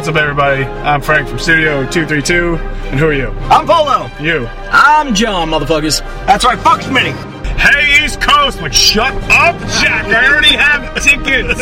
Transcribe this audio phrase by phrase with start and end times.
[0.00, 0.64] What's up, everybody?
[0.64, 2.56] I'm Frank from Studio 232.
[2.56, 3.28] And who are you?
[3.50, 4.10] I'm Polo.
[4.18, 4.46] You.
[4.70, 6.00] I'm John, motherfuckers.
[6.24, 7.12] That's right, fuck Smitty.
[7.58, 8.62] Hey, East Coast!
[8.62, 10.06] Like, shut up, Jack!
[10.06, 11.60] I already have tickets!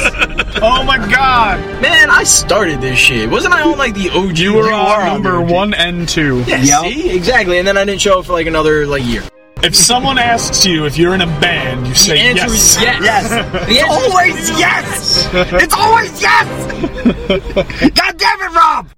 [0.62, 1.59] Oh my god!
[1.82, 3.29] Man, I started this shit.
[3.29, 4.38] Wasn't I on like the OG?
[4.38, 6.44] You were on on number one and two.
[6.46, 6.80] Yeah, Yep.
[6.92, 7.10] see?
[7.16, 7.58] Exactly.
[7.58, 9.22] And then I didn't show up for like another like year.
[9.61, 12.53] If someone asks you if you're in a band, you The say answer yes.
[12.53, 13.03] is yes.
[13.03, 13.29] Yes.
[13.31, 15.29] The It's answer is always yes.
[15.63, 17.91] It's always yes.
[17.95, 18.89] God damn it, Rob.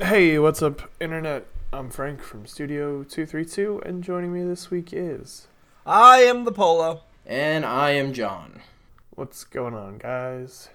[0.00, 1.46] Hey, what's up, Internet?
[1.72, 5.46] I'm Frank from Studio 232, and joining me this week is.
[5.86, 7.02] I am the Polo.
[7.26, 8.60] And I am John.
[9.14, 10.68] What's going on, guys?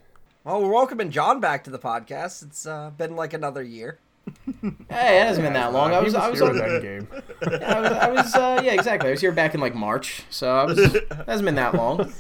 [0.46, 2.44] Well, we're welcoming John back to the podcast.
[2.44, 4.00] It's uh, been like another year.
[4.90, 5.94] Hey, it hasn't been that long.
[5.94, 7.08] I was, I was, here on, in that game.
[7.42, 9.10] I was, I was, uh, yeah, exactly.
[9.10, 10.78] I was here back in like March, so I was.
[10.80, 12.12] It hasn't been that long.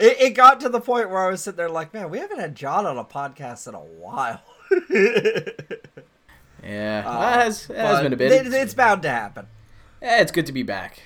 [0.00, 2.40] It, it got to the point where I was sitting there like, man, we haven't
[2.40, 4.42] had John on a podcast in a while.
[6.62, 8.32] Yeah, well, it has, it has been a bit.
[8.32, 9.46] it- it's bound to happen.
[10.02, 11.00] yeah, it's good to be back.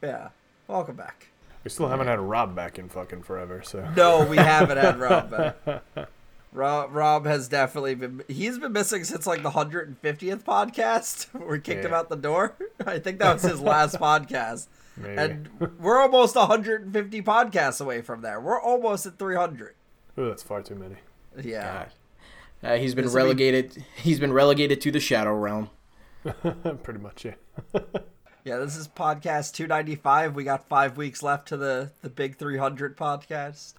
[0.00, 0.28] Yeah.
[0.68, 1.26] Welcome back.
[1.64, 3.88] We still haven't had Rob back in fucking forever, so.
[3.96, 5.56] No, we haven't had Rob back.
[6.52, 8.22] Rob, Rob has definitely been.
[8.28, 12.56] He's been missing since like the 150th podcast we kicked him out the door.
[12.86, 14.66] I think that was his last podcast.
[14.96, 15.16] Maybe.
[15.16, 15.48] And
[15.80, 18.38] we're almost 150 podcasts away from there.
[18.40, 19.74] We're almost at 300.
[20.18, 20.96] Ooh, that's far too many.
[21.42, 21.86] Yeah.
[22.62, 22.70] God.
[22.70, 23.84] Uh, he's been This'll be- relegated.
[23.96, 25.70] He's been relegated to the shadow realm.
[26.82, 27.34] Pretty much, yeah.
[28.44, 30.34] Yeah, this is podcast 295.
[30.34, 33.74] We got five weeks left to the, the big 300 podcast.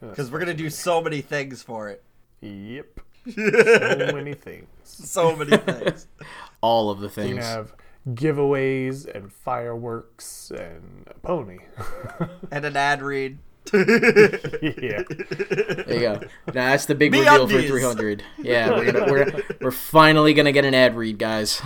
[0.00, 2.02] Because we're going to do so many things for it.
[2.40, 3.00] Yep.
[3.34, 4.68] So many things.
[4.84, 6.06] So many things.
[6.60, 7.34] All of the things.
[7.34, 7.74] can have
[8.08, 11.58] giveaways and fireworks and a pony.
[12.52, 13.38] and an ad read.
[13.72, 15.02] yeah.
[15.08, 16.20] There you go.
[16.46, 18.22] Now that's the big Me reveal for 300.
[18.38, 21.60] Yeah, we're gonna, we're we're finally gonna get an ad read, guys.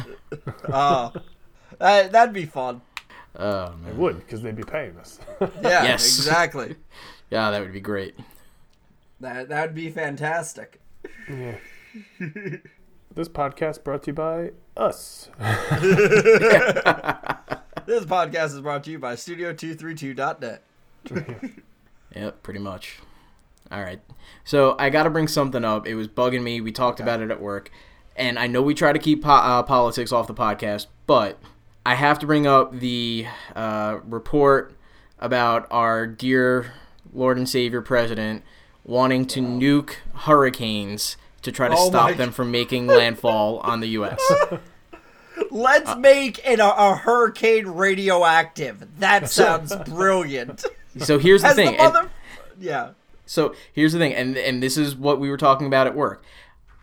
[0.72, 1.12] Oh.
[1.78, 2.80] Uh, that'd be fun.
[3.38, 5.20] Oh It would, because they'd be paying us.
[5.40, 5.48] Yeah,
[5.82, 6.06] Yes.
[6.18, 6.76] exactly.
[7.30, 8.14] yeah, that would be great.
[9.20, 10.80] That that'd be fantastic.
[11.28, 11.56] yeah.
[13.12, 15.30] This podcast brought to you by us.
[17.86, 20.62] This podcast is brought to you by Studio232.net.
[22.14, 22.98] Yep, pretty much.
[23.70, 24.00] All right.
[24.44, 25.86] So I got to bring something up.
[25.86, 26.60] It was bugging me.
[26.60, 27.70] We talked about it at work,
[28.16, 31.38] and I know we try to keep po- uh, politics off the podcast, but
[31.86, 33.26] I have to bring up the
[33.56, 34.74] uh, report
[35.20, 36.72] about our dear
[37.12, 38.42] Lord and Savior President
[38.90, 43.80] wanting to nuke hurricanes to try to Oh stop my them from making landfall on
[43.80, 44.20] the U.S.
[45.50, 48.86] Let's uh, make it a, a hurricane radioactive.
[48.98, 50.64] That sounds brilliant.
[50.98, 51.76] So here's the thing.
[51.76, 52.10] the and-
[52.58, 52.90] yeah.
[53.24, 56.24] So here's the thing, and and this is what we were talking about at work.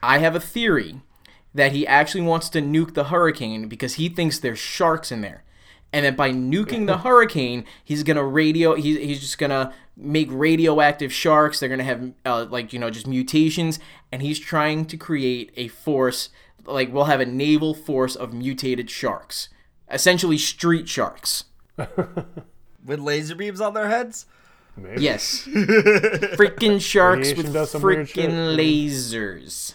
[0.01, 1.01] I have a theory
[1.53, 5.43] that he actually wants to nuke the hurricane because he thinks there's sharks in there,
[5.91, 8.75] and that by nuking the hurricane, he's gonna radio.
[8.75, 11.59] He's he's just gonna make radioactive sharks.
[11.59, 13.79] They're gonna have uh, like you know just mutations,
[14.11, 16.29] and he's trying to create a force
[16.65, 19.49] like we'll have a naval force of mutated sharks,
[19.91, 21.45] essentially street sharks.
[22.85, 24.27] With laser beams on their heads?
[24.77, 25.01] Maybe.
[25.01, 25.47] Yes.
[25.47, 28.29] freaking sharks Radiation with does some weird shit.
[28.29, 29.73] freaking lasers.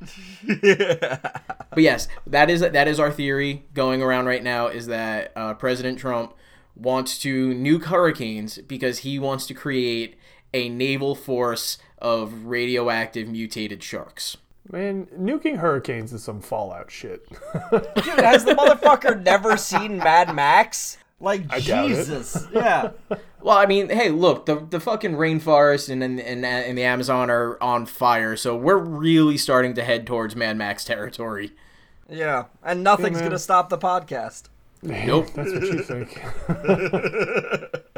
[1.70, 5.54] but yes, that is that is our theory going around right now is that uh,
[5.54, 6.34] President Trump
[6.76, 10.16] wants to nuke hurricanes because he wants to create
[10.52, 14.36] a naval force of radioactive mutated sharks.
[14.70, 17.28] Man, nuking hurricanes is some Fallout shit.
[17.70, 20.96] Dude, has the motherfucker never seen Mad Max?
[21.20, 21.96] Like, doubt it.
[21.96, 22.46] Jesus.
[22.52, 22.90] Yeah.
[23.44, 27.28] Well, I mean, hey, look, the the fucking rainforest and and, and and the Amazon
[27.28, 31.52] are on fire, so we're really starting to head towards Mad Max territory.
[32.08, 32.44] Yeah.
[32.62, 33.24] And nothing's man.
[33.24, 34.44] going to stop the podcast.
[34.84, 35.30] Nope.
[35.34, 36.22] That's what you think.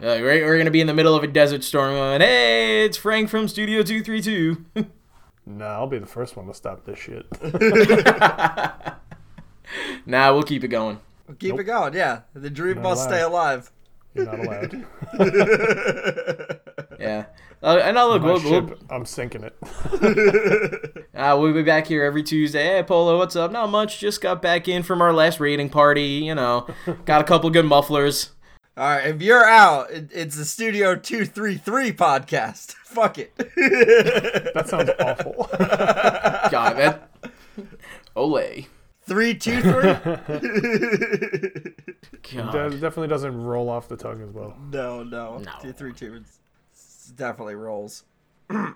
[0.00, 2.96] Uh, we're, we're gonna be in the middle of a desert storm going, hey, it's
[2.96, 4.64] Frank from Studio 232.
[5.46, 7.26] nah, I'll be the first one to stop this shit.
[10.06, 11.00] nah, we'll keep it going.
[11.40, 12.20] Keep it going, yeah.
[12.32, 13.16] The dream Not must allowed.
[13.16, 13.72] stay alive.
[14.18, 14.86] You're not allowed.
[16.98, 17.26] Yeah.
[17.62, 19.56] Uh, and now look, My we'll, we'll, I'm sinking it.
[21.14, 22.64] uh, we'll be back here every Tuesday.
[22.64, 23.52] Hey, Polo, what's up?
[23.52, 23.98] Not much.
[23.98, 26.22] Just got back in from our last raiding party.
[26.24, 26.66] You know,
[27.04, 28.30] got a couple good mufflers.
[28.76, 32.72] All right, if you're out, it, it's the Studio 233 podcast.
[32.84, 33.34] Fuck it.
[33.36, 35.48] That sounds awful.
[36.50, 37.10] God, that.
[38.14, 38.66] Ole.
[39.06, 41.74] 323?
[42.34, 42.52] God.
[42.52, 44.56] That definitely doesn't roll off the tongue as well.
[44.70, 45.38] no, no.
[45.38, 45.44] No.
[45.62, 46.38] 232 it's,
[46.72, 48.04] it's definitely rolls.
[48.50, 48.74] Oh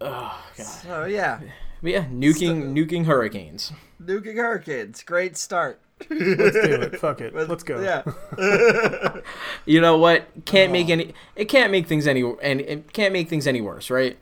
[0.00, 0.42] god.
[0.56, 1.40] So yeah,
[1.82, 3.72] But yeah, nuking nuking hurricanes.
[4.02, 5.80] nuking hurricanes, great start.
[6.08, 6.18] Let's
[6.54, 6.98] do it.
[6.98, 7.34] Fuck it.
[7.34, 7.78] Let's go.
[7.80, 9.20] Yeah,
[9.66, 10.26] You know what?
[10.46, 11.12] Can't make any.
[11.36, 12.22] It can't make things any.
[12.42, 14.18] And it can't make things any worse, right?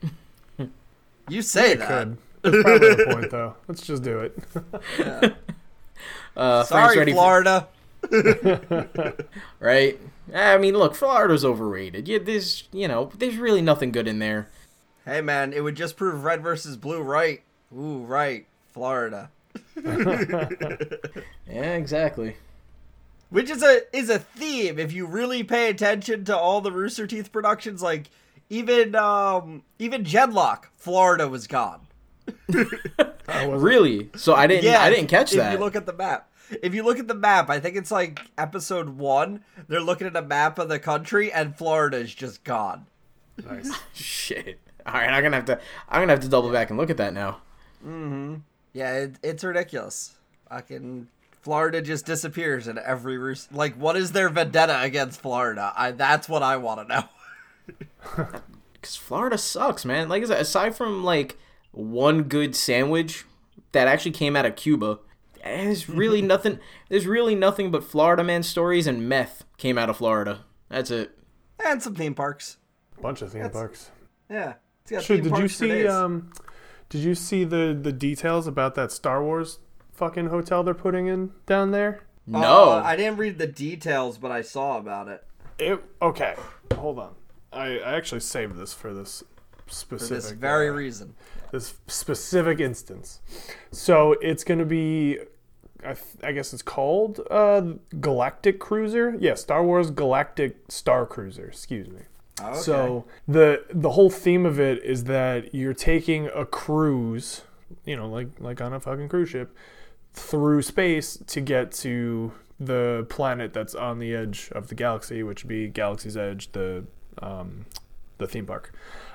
[1.28, 1.88] you say It that.
[1.88, 2.18] could.
[2.42, 3.54] That's probably the point, though.
[3.68, 4.36] Let's just do it.
[6.36, 7.68] Uh, Sorry, ready for- Florida.
[9.60, 9.98] right?
[10.34, 12.06] I mean, look, Florida's overrated.
[12.08, 14.48] Yeah, there's you know, there's really nothing good in there.
[15.04, 17.42] Hey man, it would just prove red versus blue right.
[17.76, 19.30] Ooh, right, Florida.
[21.50, 22.36] Yeah, exactly.
[23.30, 27.06] Which is a is a theme if you really pay attention to all the Rooster
[27.06, 27.82] Teeth productions.
[27.82, 28.10] Like
[28.50, 31.86] even um even gen:LOCK, Florida was gone.
[33.28, 34.08] Really?
[34.16, 34.64] So I didn't.
[34.64, 35.52] yeah, I didn't catch if that.
[35.52, 36.27] you look at the map.
[36.62, 39.44] If you look at the map, I think it's like episode one.
[39.68, 42.86] They're looking at a map of the country, and Florida is just gone.
[43.44, 43.70] Nice.
[43.94, 44.58] Shit.
[44.86, 45.60] All right, I'm gonna have to.
[45.88, 47.38] I'm gonna have to double back and look at that now.
[47.84, 48.36] Mm-hmm.
[48.72, 50.16] Yeah, it, it's ridiculous.
[50.48, 51.08] Fucking
[51.42, 53.52] Florida just disappears in every roost.
[53.52, 55.72] Like, what is their vendetta against Florida?
[55.76, 57.04] I that's what I want to know.
[58.82, 60.08] Cause Florida sucks, man.
[60.08, 61.36] Like aside from like
[61.72, 63.24] one good sandwich
[63.72, 64.98] that actually came out of Cuba,
[65.42, 66.58] there's really nothing.
[66.88, 70.44] There's really nothing but Florida man stories and meth came out of Florida.
[70.68, 71.18] That's it.
[71.64, 72.58] And some theme parks.
[73.00, 73.90] Bunch of theme parks.
[74.30, 74.54] Yeah.
[74.82, 75.86] It's got Shit, theme did you parks for see?
[75.86, 76.32] Um,
[76.88, 79.58] did you see the the details about that Star Wars
[79.92, 82.02] fucking hotel they're putting in down there?
[82.26, 82.72] No.
[82.72, 85.24] Uh, I didn't read the details, but I saw about it.
[85.58, 86.34] It okay.
[86.74, 87.14] Hold on.
[87.52, 89.24] I, I actually saved this for this
[89.66, 91.14] For specific this very uh, reason.
[91.50, 93.20] This specific instance.
[93.70, 95.18] So it's going to be,
[95.80, 97.62] I, th- I guess it's called uh,
[98.00, 99.16] Galactic Cruiser.
[99.18, 101.46] Yeah, Star Wars Galactic Star Cruiser.
[101.46, 102.02] Excuse me.
[102.40, 102.58] Okay.
[102.58, 107.42] So the the whole theme of it is that you're taking a cruise,
[107.84, 109.56] you know, like like on a fucking cruise ship,
[110.14, 115.44] through space to get to the planet that's on the edge of the galaxy, which
[115.44, 116.84] would be Galaxy's Edge, the
[117.20, 117.66] um,
[118.18, 118.72] the theme park.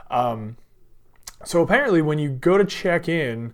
[0.10, 0.58] Um,
[1.44, 3.54] so apparently, when you go to check in,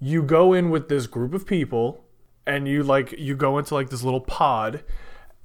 [0.00, 2.04] you go in with this group of people,
[2.46, 4.84] and you like you go into like this little pod,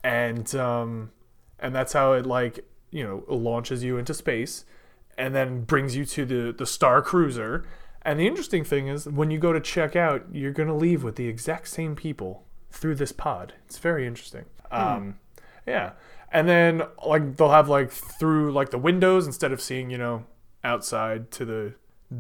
[0.04, 1.12] and um,
[1.60, 4.66] and that's how it like you know launches you into space,
[5.18, 7.66] and then brings you to the the Star Cruiser.
[8.04, 11.16] And the interesting thing is, when you go to check out, you're gonna leave with
[11.16, 13.54] the exact same people through this pod.
[13.68, 14.46] It's very interesting.
[14.72, 15.20] Um,
[15.68, 15.92] yeah,
[16.32, 20.26] and then like they'll have like through like the windows instead of seeing you know
[20.64, 21.74] outside to the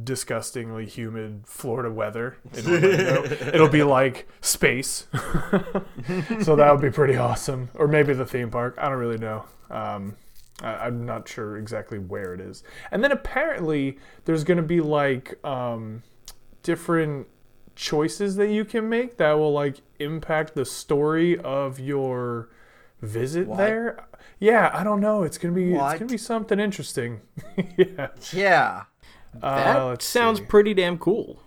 [0.04, 5.08] disgustingly humid Florida weather it'll be like space.
[6.42, 7.70] so that would be pretty awesome.
[7.74, 8.76] Or maybe the theme park.
[8.78, 9.44] I don't really know.
[9.70, 10.16] Um,
[10.62, 12.64] I, I'm not sure exactly where it is.
[12.92, 16.04] And then apparently there's going to be like um,
[16.64, 17.28] different
[17.76, 22.50] choices that you can make that will like impact the story of your
[23.02, 23.58] visit What?
[23.58, 24.06] there.
[24.40, 25.24] Yeah, I don't know.
[25.24, 25.92] It's gonna be What?
[25.94, 27.22] it's gonna be something interesting.
[27.78, 28.08] yeah.
[28.34, 28.84] yeah,
[29.36, 30.46] That Uh, sounds see.
[30.46, 31.42] pretty damn cool.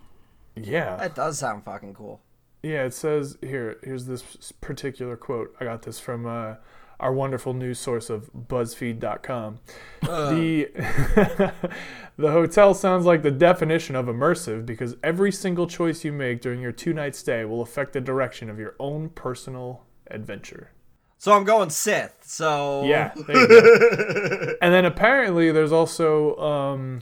[0.55, 0.95] yeah.
[0.97, 2.21] that does sound fucking cool.
[2.63, 3.77] Yeah, it says here.
[3.83, 5.55] Here's this particular quote.
[5.59, 6.55] I got this from uh,
[6.99, 9.59] our wonderful news source of BuzzFeed.com.
[10.01, 10.71] The
[12.17, 16.59] the hotel sounds like the definition of immersive because every single choice you make during
[16.61, 20.71] your two night stay will affect the direction of your own personal adventure.
[21.17, 22.15] So I'm going Sith.
[22.21, 24.53] So Yeah, there you go.
[24.61, 27.01] and then apparently there's also um,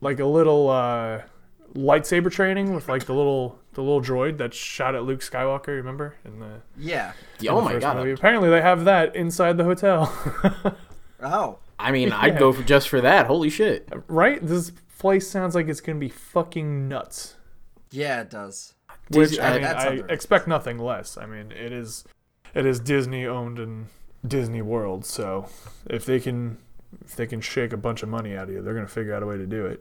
[0.00, 1.22] like a little uh,
[1.74, 5.68] lightsaber training with like the little the little droid that shot at Luke Skywalker.
[5.68, 7.12] Remember in the yeah.
[7.40, 7.96] Yeah, oh the my god.
[7.98, 8.12] movie.
[8.12, 10.12] Apparently they have that inside the hotel.
[11.18, 13.26] Oh, I mean, I'd go for just for that.
[13.26, 13.88] Holy shit.
[14.06, 14.38] right?
[14.46, 17.36] This place sounds like it's gonna be fucking nuts.
[17.90, 18.74] yeah, it does.
[19.08, 21.16] Which Disney- I I- mean, I expect nothing less.
[21.16, 22.04] I mean, it is
[22.56, 23.86] it is Disney owned and
[24.26, 25.48] Disney World, so
[25.88, 26.58] if they can
[27.04, 29.22] if they can shake a bunch of money out of you, they're gonna figure out
[29.22, 29.80] a way to do it.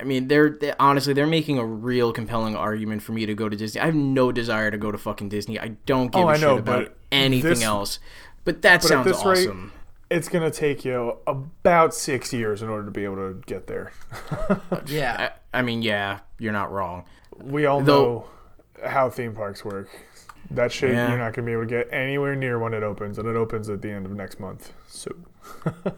[0.00, 3.48] I mean, they're, they honestly they're making a real compelling argument for me to go
[3.48, 3.80] to Disney.
[3.80, 5.58] I have no desire to go to fucking Disney.
[5.58, 7.98] I don't give Oh, a I shit know, about anything this- else.
[8.44, 9.72] But that But sounds this rate- awesome.
[10.10, 13.92] It's gonna take you about six years in order to be able to get there.
[14.86, 15.30] Yeah.
[15.52, 17.04] I, I mean, yeah, you're not wrong.
[17.36, 18.26] We all Though-
[18.82, 19.88] know how theme parks work.
[20.50, 21.08] That shit Yeah.
[21.10, 23.68] you're not gonna be able to get anywhere near when it opens, and it opens
[23.68, 24.72] at the end of next month.
[24.88, 25.10] So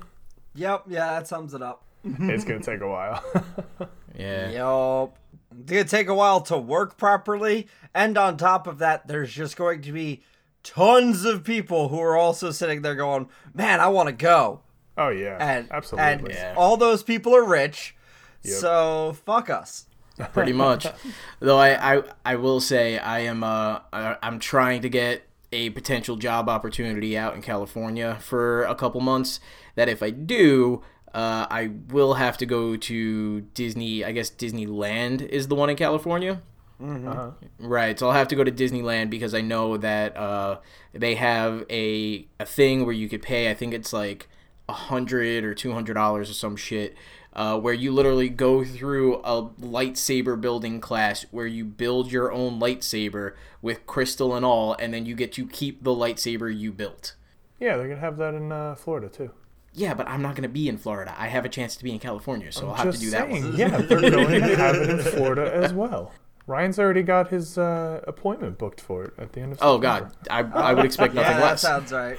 [0.54, 0.84] Yep.
[0.88, 1.82] Yeah, that sums it up.
[2.04, 3.22] it's gonna take a while.
[4.18, 4.50] Yeah.
[4.50, 5.16] Yup.
[5.60, 9.56] It's gonna take a while to work properly, and on top of that, there's just
[9.56, 10.22] going to be
[10.64, 14.60] tons of people who are also sitting there going, "Man, I want to go."
[14.98, 16.08] oh yeah, And absolutely.
[16.10, 16.54] and Yeah.
[16.56, 17.94] all those people are rich,
[18.42, 19.86] So fuck us.
[20.32, 20.86] Pretty much.
[21.40, 25.70] Though I, I I will say I am uh I, I'm trying to get a
[25.70, 29.40] potential job opportunity out in California for a couple months.
[29.74, 30.82] That if I do,
[31.14, 34.04] uh, I will have to go to Disney.
[34.04, 36.42] I guess Disneyland is the one in California.
[36.82, 37.32] Uh-huh.
[37.58, 40.60] Right, so I'll have to go to Disneyland because I know that uh,
[40.94, 43.50] they have a a thing where you could pay.
[43.50, 44.28] I think it's like
[44.68, 46.94] a hundred or two hundred dollars or some shit,
[47.32, 52.58] uh, where you literally go through a lightsaber building class where you build your own
[52.60, 57.14] lightsaber with crystal and all, and then you get to keep the lightsaber you built.
[57.60, 59.30] Yeah, they're gonna have that in uh, Florida too.
[59.72, 61.14] Yeah, but I'm not gonna be in Florida.
[61.16, 63.28] I have a chance to be in California, so I'll have to Just do that
[63.30, 63.56] saying, one.
[63.56, 66.12] yeah, they're going to have it in Florida as well.
[66.48, 69.58] Ryan's already got his uh, appointment booked for it at the end of.
[69.62, 71.62] Oh God, I, I would expect nothing Yeah, that less.
[71.62, 72.18] sounds right.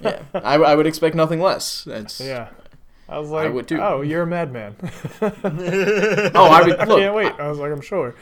[0.00, 1.82] Yeah, I, I would expect nothing less.
[1.82, 2.50] That's Yeah.
[3.08, 3.78] I was like, would too.
[3.80, 4.76] oh, you're a madman.
[6.34, 7.32] Oh, I would I can't wait.
[7.38, 8.14] I was like, I'm sure.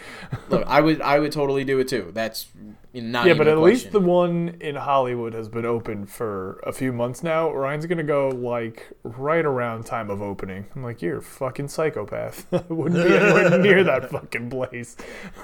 [0.48, 2.10] Look, I would I would totally do it too.
[2.12, 2.46] That's
[2.92, 6.60] not yeah, even but a at least the one in Hollywood has been open for
[6.66, 7.52] a few months now.
[7.52, 10.66] Ryan's gonna go like right around time of opening.
[10.74, 12.46] I'm like, you're a fucking psychopath.
[12.52, 14.96] I wouldn't be anywhere near that fucking place.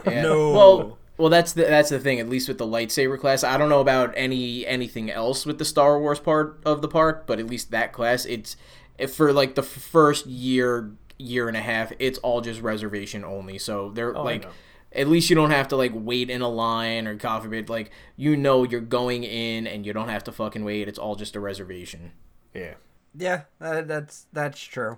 [0.07, 0.23] Yeah.
[0.23, 0.53] No.
[0.53, 2.21] Well, well, that's the that's the thing.
[2.21, 5.65] At least with the lightsaber class, I don't know about any anything else with the
[5.65, 8.57] Star Wars part of the park, but at least that class, it's
[8.99, 13.59] if for like the first year year and a half, it's all just reservation only.
[13.59, 14.47] So they're Oh, like.
[14.93, 17.91] At least you don't have to like wait in a line or God forbid, like
[18.17, 20.89] you know you're going in and you don't have to fucking wait.
[20.89, 22.13] It's all just a reservation.
[22.55, 22.75] Yeah.
[23.15, 24.97] Yeah, that, that's that's true.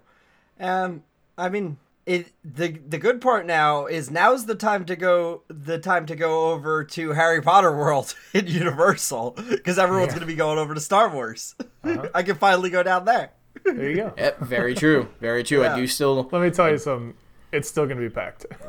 [0.61, 1.03] Um,
[1.37, 5.79] I mean, it the the good part now is now's the time to go the
[5.79, 10.19] time to go over to Harry Potter World in Universal because everyone's Yeah.
[10.19, 11.57] gonna be going over to Star Wars.
[11.83, 12.09] Uh-huh.
[12.15, 13.31] I can finally go down there.
[13.65, 14.15] There you go.
[14.17, 15.09] Yep, very true.
[15.21, 15.63] Very true.
[15.63, 15.75] Yeah.
[15.75, 17.15] I do still Let me tell you something.
[17.53, 18.47] It's still gonna be packed.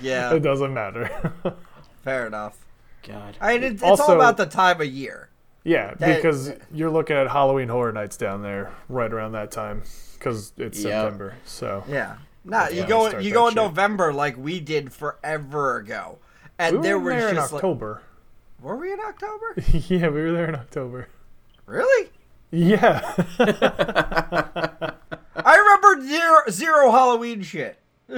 [0.00, 1.32] Yeah, it doesn't matter.
[2.04, 2.58] fair enough.
[3.06, 3.36] God.
[3.40, 5.28] I mean, it's, it's Also- all about the time of year.
[5.64, 9.82] yeah, That- because you're looking at Halloween Horror Nights down there right around that time
[10.14, 10.90] because it's Yep.
[10.92, 11.34] September.
[11.44, 12.16] So Yeah.
[12.44, 13.56] Nah, you go you go in shit.
[13.62, 16.18] November like we did forever ago,
[16.58, 18.00] and we were there was there in just like, October.
[18.62, 19.54] were we in October?
[19.72, 21.08] yeah, we were there in October.
[21.66, 22.08] Really?
[22.50, 23.00] Yeah.
[25.36, 27.78] I remember zero, zero Halloween shit.
[28.08, 28.12] uh,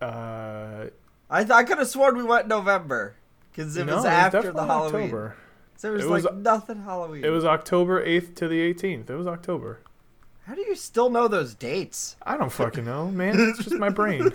[0.00, 3.14] I th- I could have sworn we went November
[3.50, 5.04] because it no, was it after the Halloween.
[5.04, 5.36] October.
[5.76, 7.24] So it was, It was- like nothing Halloween.
[7.24, 9.10] It was October 8th to the 18th.
[9.10, 9.80] It was October.
[10.46, 12.16] How do you still know those dates?
[12.22, 13.36] I don't fucking know, man.
[13.38, 14.32] It's just my brain.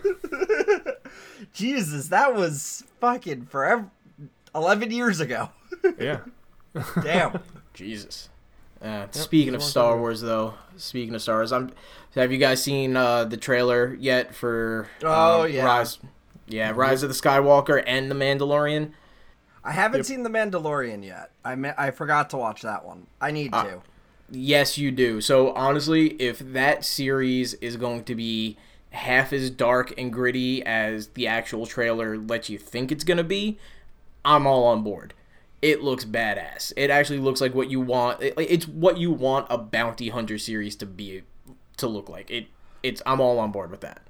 [1.54, 3.90] Jesus, that was fucking forever.
[4.54, 5.50] Eleven years ago.
[6.00, 6.20] Yeah.
[7.04, 7.40] Damn.
[7.74, 8.30] Jesus.
[8.86, 10.00] Uh, speaking of it's a long Star time.
[10.02, 11.72] Wars, though, speaking of Star Wars, I'm.
[12.14, 14.88] Have you guys seen uh, the trailer yet for?
[15.04, 15.66] Oh, um, yeah.
[15.66, 15.98] Rise.
[16.48, 18.92] Yeah, Rise of the Skywalker and the Mandalorian.
[19.64, 20.06] I haven't Yep.
[20.06, 21.32] seen The Mandalorian yet.
[21.44, 23.08] I me- I forgot to watch that one.
[23.20, 23.64] I need Ah.
[23.64, 23.82] to.
[24.30, 25.22] Yes, you do.
[25.22, 28.58] So honestly, if that series is going to be
[28.92, 33.58] half as dark and gritty as the actual trailer lets you think it's gonna be,
[34.24, 35.14] I'm all on board.
[35.62, 36.74] It looks badass.
[36.78, 38.22] It actually looks like what you want.
[38.22, 41.24] it- It's what you want a bounty hunter series to be
[41.78, 42.30] to look like.
[42.30, 42.48] It.
[42.84, 43.02] It's.
[43.06, 44.02] I'm all on board with that.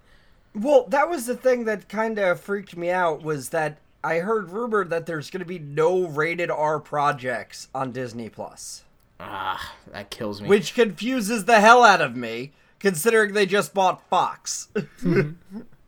[0.53, 4.49] Well, that was the thing that kind of freaked me out was that I heard
[4.51, 8.83] rumored that there's going to be no rated R projects on Disney Plus,
[9.19, 10.47] Ah, that kills me.
[10.47, 14.67] which confuses the hell out of me considering they just bought Fox.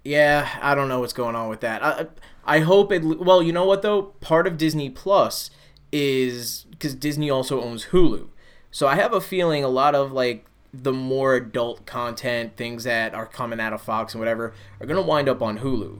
[0.03, 1.83] Yeah, I don't know what's going on with that.
[1.83, 2.07] I
[2.47, 3.03] I hope it.
[3.03, 5.51] Well, you know what though, part of Disney Plus
[5.91, 8.29] is because Disney also owns Hulu,
[8.71, 13.13] so I have a feeling a lot of like the more adult content, things that
[13.13, 15.99] are coming out of Fox and whatever, are gonna wind up on Hulu,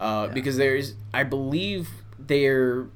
[0.00, 1.88] uh, because there's, I believe
[2.18, 2.88] they're.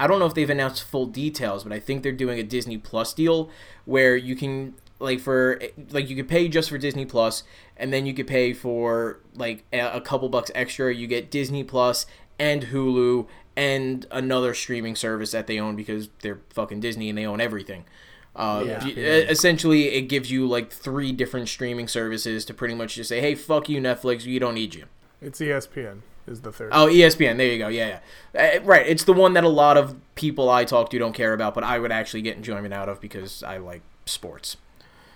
[0.00, 2.78] I don't know if they've announced full details, but I think they're doing a Disney
[2.78, 3.50] Plus deal
[3.84, 5.60] where you can like for
[5.90, 7.42] like you could pay just for Disney Plus,
[7.76, 10.94] and then you could pay for like a couple bucks extra.
[10.94, 12.06] You get Disney Plus
[12.38, 13.26] and Hulu
[13.56, 17.84] and another streaming service that they own because they're fucking Disney and they own everything.
[18.36, 18.84] Uh, Yeah.
[18.84, 23.20] y- Essentially, it gives you like three different streaming services to pretty much just say,
[23.20, 24.24] "Hey, fuck you, Netflix.
[24.26, 24.84] We don't need you."
[25.20, 26.70] It's ESPN is the third.
[26.72, 27.36] Oh, ESPN.
[27.36, 27.66] There you go.
[27.66, 27.98] Yeah,
[28.34, 28.58] yeah.
[28.58, 28.86] Uh, right.
[28.86, 31.64] It's the one that a lot of people I talk to don't care about, but
[31.64, 34.56] I would actually get enjoyment out of because I like sports.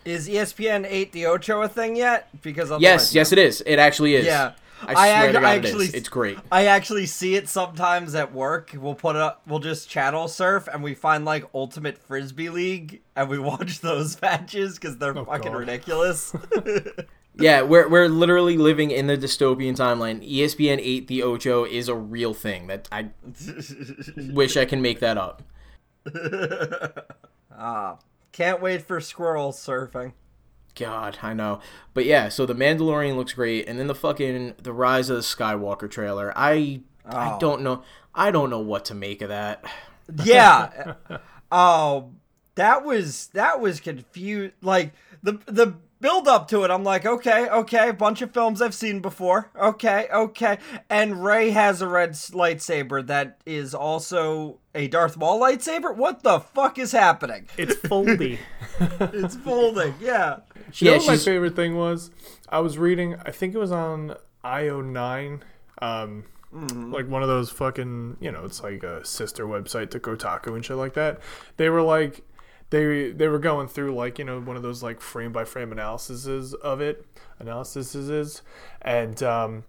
[0.05, 2.29] Is ESPN 8 the Ocho a thing yet?
[2.43, 3.63] Because Yes, otherwise- yes, it is.
[3.65, 4.27] It actually is.
[4.27, 4.53] Yeah.
[4.87, 5.71] I I swear ac- to God, I it is.
[5.71, 6.39] actually- It's great.
[6.51, 8.71] I actually see it sometimes at work.
[8.75, 13.29] We'll put up, we'll just channel surf, and we find like Ultimate Frisbee League, and
[13.29, 15.59] we watch those matches because they're Oh, fucking God.
[15.59, 16.35] ridiculous.
[17.35, 20.21] Yeah, we're we're literally living in the dystopian timeline.
[20.31, 22.67] ESPN eight the Ocho is a real thing.
[22.67, 23.09] That I
[24.35, 25.43] wish I can make that up.
[27.51, 27.99] Ah,
[28.33, 30.13] can't wait for squirrel surfing.
[30.75, 31.61] God, I know.
[31.95, 35.23] But yeah, so the Mandalorian looks great, and then the fucking the Rise of the
[35.23, 36.33] Skywalker trailer.
[36.37, 37.39] I I Oh.
[37.41, 37.83] don't know.
[38.15, 39.65] I don't know what to make of that.
[40.25, 40.95] Yeah.
[41.51, 42.11] Oh,
[42.55, 44.55] that was that was confused.
[44.63, 48.61] Like the the build up to it, I'm like, okay, okay, a bunch of films
[48.61, 49.51] I've seen before.
[49.59, 50.59] Okay, okay,
[50.91, 55.95] and Rey has a red lightsaber that is also a Darth Maul lightsaber.
[55.95, 57.47] What the fuck is happening?
[57.57, 58.39] It's foldy.
[59.13, 59.95] It's folding.
[60.01, 60.39] Yeah.
[60.75, 62.11] You know Yeah, what my favorite thing was?
[62.49, 63.17] I was reading.
[63.25, 65.41] I think it was on IO9.
[65.81, 68.17] Um, like one of those fucking.
[68.21, 71.21] You know, it's like a sister website to Kotaku and shit like that.
[71.57, 72.23] They were like.
[72.71, 75.73] They, they were going through like you know one of those like frame by frame
[75.73, 77.05] analyses of it
[77.39, 78.43] analyses
[78.81, 79.65] and um,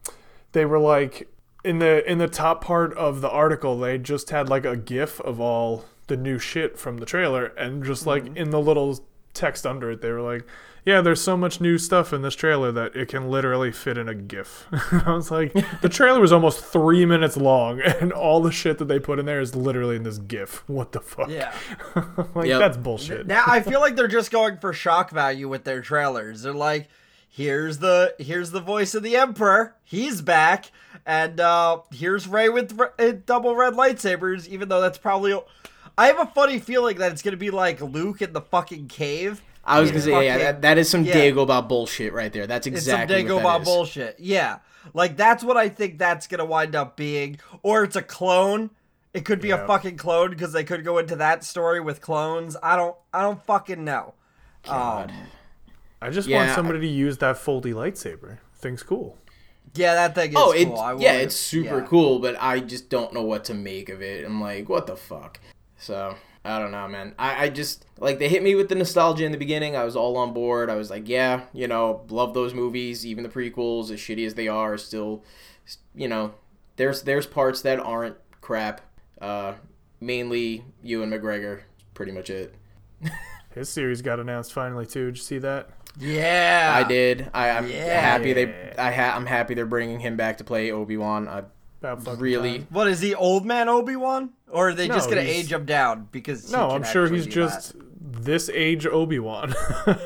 [0.53, 1.29] they were like
[1.63, 5.19] in the in the top part of the article they just had like a gif
[5.21, 8.37] of all the new shit from the trailer and just like mm-hmm.
[8.37, 8.99] in the little
[9.33, 10.45] text under it they were like
[10.85, 14.09] yeah there's so much new stuff in this trailer that it can literally fit in
[14.09, 14.67] a gif
[15.07, 18.85] i was like the trailer was almost three minutes long and all the shit that
[18.85, 21.53] they put in there is literally in this gif what the fuck Yeah.
[22.35, 22.59] like Yep.
[22.59, 26.41] that's bullshit Now I feel like they're just going for shock value with their trailers.
[26.43, 26.89] They're like,
[27.29, 29.75] here's the here's the voice of the Emperor.
[29.83, 30.71] He's back,
[31.05, 34.47] and uh here's Rey with re- uh, double red lightsabers.
[34.47, 35.39] Even though that's probably,
[35.97, 39.41] I have a funny feeling that it's gonna be like Luke in the fucking cave.
[39.65, 41.13] I was gonna say, yeah, that, that is some yeah.
[41.15, 42.47] Dagobah bullshit right there.
[42.47, 43.65] That's exactly It's some exactly what that Dagobah is.
[43.67, 44.19] bullshit.
[44.19, 44.57] Yeah,
[44.93, 48.69] like that's what I think that's gonna wind up being, or it's a clone.
[49.13, 52.57] It could be a fucking clone because they could go into that story with clones.
[52.63, 54.15] I don't, I don't fucking know.
[54.63, 55.11] God.
[55.11, 55.17] Um,
[56.01, 59.17] i just Yeah, want I- somebody to use that foldy lightsaber thing's cool
[59.75, 60.73] Yeah, that thing is Oh, cool.
[60.73, 61.85] it's I yeah, it's super yeah.
[61.87, 64.25] cool, but I just don't know what to make of it.
[64.25, 65.39] I'm like, what the fuck?
[65.77, 67.15] So I don't know, man.
[67.17, 69.75] I, I just like they hit me with the nostalgia in the beginning.
[69.75, 70.69] I was all on board.
[70.69, 74.35] I was like, yeah, you know, love those movies, even the prequels, as shitty as
[74.35, 75.23] they are, still,
[75.95, 76.33] you know,
[76.75, 78.81] there's there's parts that aren't crap.
[79.21, 79.53] Uh,
[80.01, 81.61] mainly Ewan McGregor,
[81.93, 82.53] pretty much it.
[83.55, 87.29] his series got announced finally too did you see that Yeah, I did.
[87.33, 87.99] I, I'm Yeah.
[88.01, 88.73] happy they.
[88.77, 91.27] I ha- I'm happy they're bringing him back to play Obi Wan.
[91.27, 91.43] I
[91.81, 92.59] About really.
[92.59, 92.67] time.
[92.71, 95.65] What is he, old man Obi Wan, or are they just gonna he's- age him
[95.65, 96.51] down because?
[96.51, 98.23] No, I'm sure he's just that?
[98.25, 99.53] this age Obi Wan.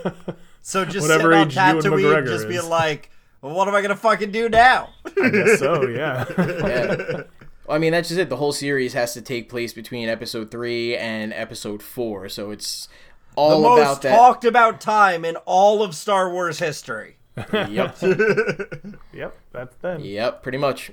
[0.62, 2.50] so just whatever sitting on age Ewan Tatooine, McGregor just is.
[2.50, 3.10] being like,
[3.41, 6.26] well, "What am I gonna fucking do now?" I guess so, yeah.
[6.38, 7.21] Yeah.
[7.67, 8.30] Well, I mean, that's just it.
[8.30, 12.88] The whole series has to take place between episode three and episode four, so it's
[13.45, 14.15] the all most about that.
[14.15, 17.17] talked about time in all of Star Wars history.
[17.54, 17.97] Yep,
[19.13, 20.00] yep, that's them.
[20.02, 20.91] yep, pretty much.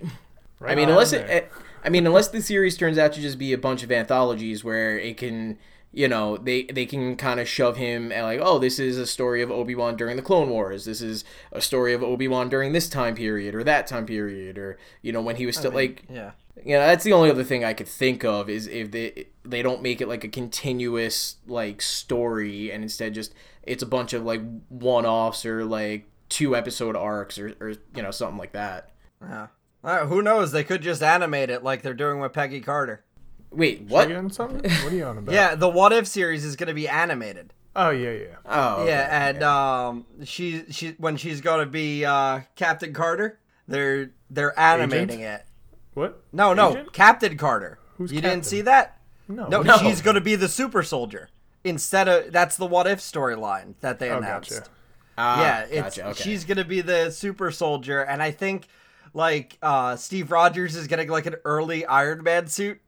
[0.64, 1.26] I mean, unless there.
[1.26, 1.52] it,
[1.83, 4.98] I mean, unless the series turns out to just be a bunch of anthologies where
[4.98, 5.59] it can,
[5.92, 9.07] you know, they they can kind of shove him at like, oh, this is a
[9.07, 10.85] story of Obi Wan during the Clone Wars.
[10.85, 14.59] This is a story of Obi Wan during this time period or that time period,
[14.59, 16.33] or you know, when he was still like, Yeah.
[16.62, 19.62] You know, that's the only other thing I could think of is if they they
[19.62, 24.25] don't make it like a continuous like story and instead just it's a bunch of
[24.25, 28.90] like one offs or like two episode arcs or, or you know something like that.
[29.23, 29.49] Yeah.
[29.83, 30.53] Uh, who knows?
[30.53, 33.05] They could just animate it like they're doing with Peggy Carter.
[33.51, 34.09] Wait, You what?
[34.09, 34.62] getting something?
[34.83, 35.35] What are you on about?
[35.35, 37.53] Yeah, the What If series is going to be animated.
[37.77, 38.37] Oh yeah, yeah.
[38.47, 38.90] Oh, okay.
[38.90, 44.59] yeah, and um, she she when she's going to be uh, Captain Carter, they're they're
[44.59, 45.45] animating it.
[45.94, 46.22] What?
[46.33, 46.92] No, no, Agent?
[46.92, 47.78] Captain Carter.
[47.98, 48.38] Who's you Captain?
[48.40, 49.00] didn't see that?
[49.28, 49.46] No.
[49.48, 49.78] No, No.
[49.78, 51.30] she's going to be the super soldier
[51.62, 54.52] instead of that's the What If storyline that they announced.
[54.52, 54.61] Oh, announced.
[54.61, 54.70] gotcha.
[55.16, 56.22] Ah, yeah, it's gotcha, okay.
[56.24, 58.66] she's gonna be the super soldier, and I think
[59.14, 62.80] like uh Steve Rogers is getting like an early Iron Man suit,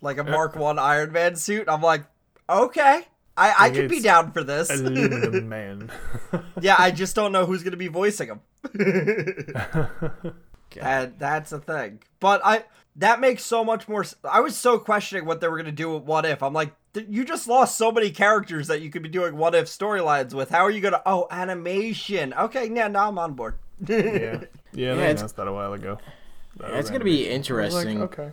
[0.00, 1.68] like a Mark One Iron Man suit.
[1.68, 2.04] I'm like,
[2.48, 3.02] okay,
[3.36, 4.70] I I could be down for this.
[4.70, 5.90] Aluminum Man.
[6.62, 8.40] yeah, I just don't know who's gonna be voicing him.
[10.82, 12.00] and that's a thing.
[12.20, 12.64] But I
[12.96, 14.04] that makes so much more.
[14.24, 16.42] I was so questioning what they were gonna do with What If.
[16.42, 16.72] I'm like,
[17.08, 20.50] you just lost so many characters that you could be doing What If storylines with.
[20.50, 21.02] How are you gonna?
[21.04, 22.32] Oh, animation.
[22.34, 23.54] Okay, yeah, now I'm on board.
[23.86, 23.96] yeah.
[24.72, 25.98] Yeah, they it's- announced that a while ago.
[26.56, 27.56] That Yeah, it's gonna be animation.
[27.60, 28.02] I was like, interesting.
[28.02, 28.32] okay.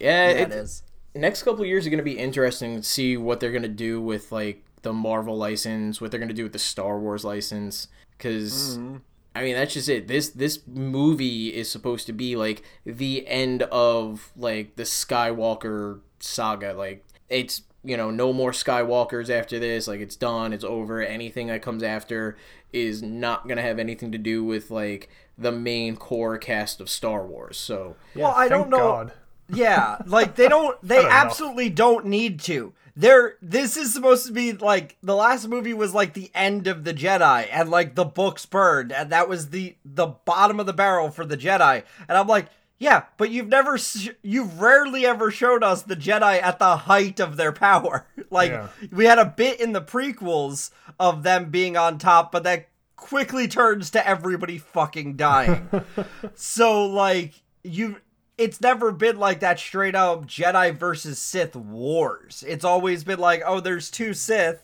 [0.00, 0.82] Yeah, Yeah, it, it is.
[1.14, 4.32] next couple of years are gonna be interesting to see what they're gonna do with
[4.32, 7.86] like the Marvel license, what they're gonna do with the Star Wars license,
[8.18, 8.76] because.
[8.78, 8.96] Mm-hmm.
[9.34, 10.08] I mean that's just it.
[10.08, 16.72] This this movie is supposed to be like the end of like the Skywalker saga.
[16.72, 19.86] Like it's you know no more Skywalkers after this.
[19.86, 20.52] Like it's done.
[20.52, 21.00] It's over.
[21.00, 22.36] Anything that comes after
[22.72, 27.24] is not gonna have anything to do with like the main core cast of Star
[27.24, 27.56] Wars.
[27.56, 28.78] So well, I don't know.
[28.78, 29.12] God.
[29.48, 30.76] Yeah, like they don't.
[30.82, 31.10] They don't know.
[31.10, 32.72] absolutely don't need to.
[33.00, 33.36] They're.
[33.42, 36.92] This is supposed to be like the last movie was like the end of the
[36.94, 41.10] Jedi, and like the books burned, and that was the the bottom of the barrel
[41.10, 41.82] for the Jedi.
[42.08, 42.46] And I'm like,
[42.78, 47.20] yeah, but you've never, sh- you've rarely ever showed us the Jedi at the height
[47.20, 48.06] of their power.
[48.30, 48.68] like Yeah.
[48.90, 53.46] we had a bit in the prequels of them being on top, but that quickly
[53.48, 55.68] turns to everybody fucking dying.
[56.34, 57.32] so like
[57.62, 57.96] you
[58.40, 62.42] it's never been like that straight up Jedi versus Sith wars.
[62.48, 64.62] It's always been like, oh, there's two Sith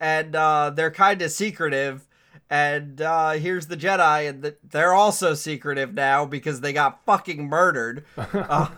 [0.00, 2.08] and uh they're kind of secretive
[2.50, 7.48] and uh here's the Jedi and th- they're also secretive now because they got fucking
[7.48, 8.04] murdered.
[8.34, 8.68] Uh,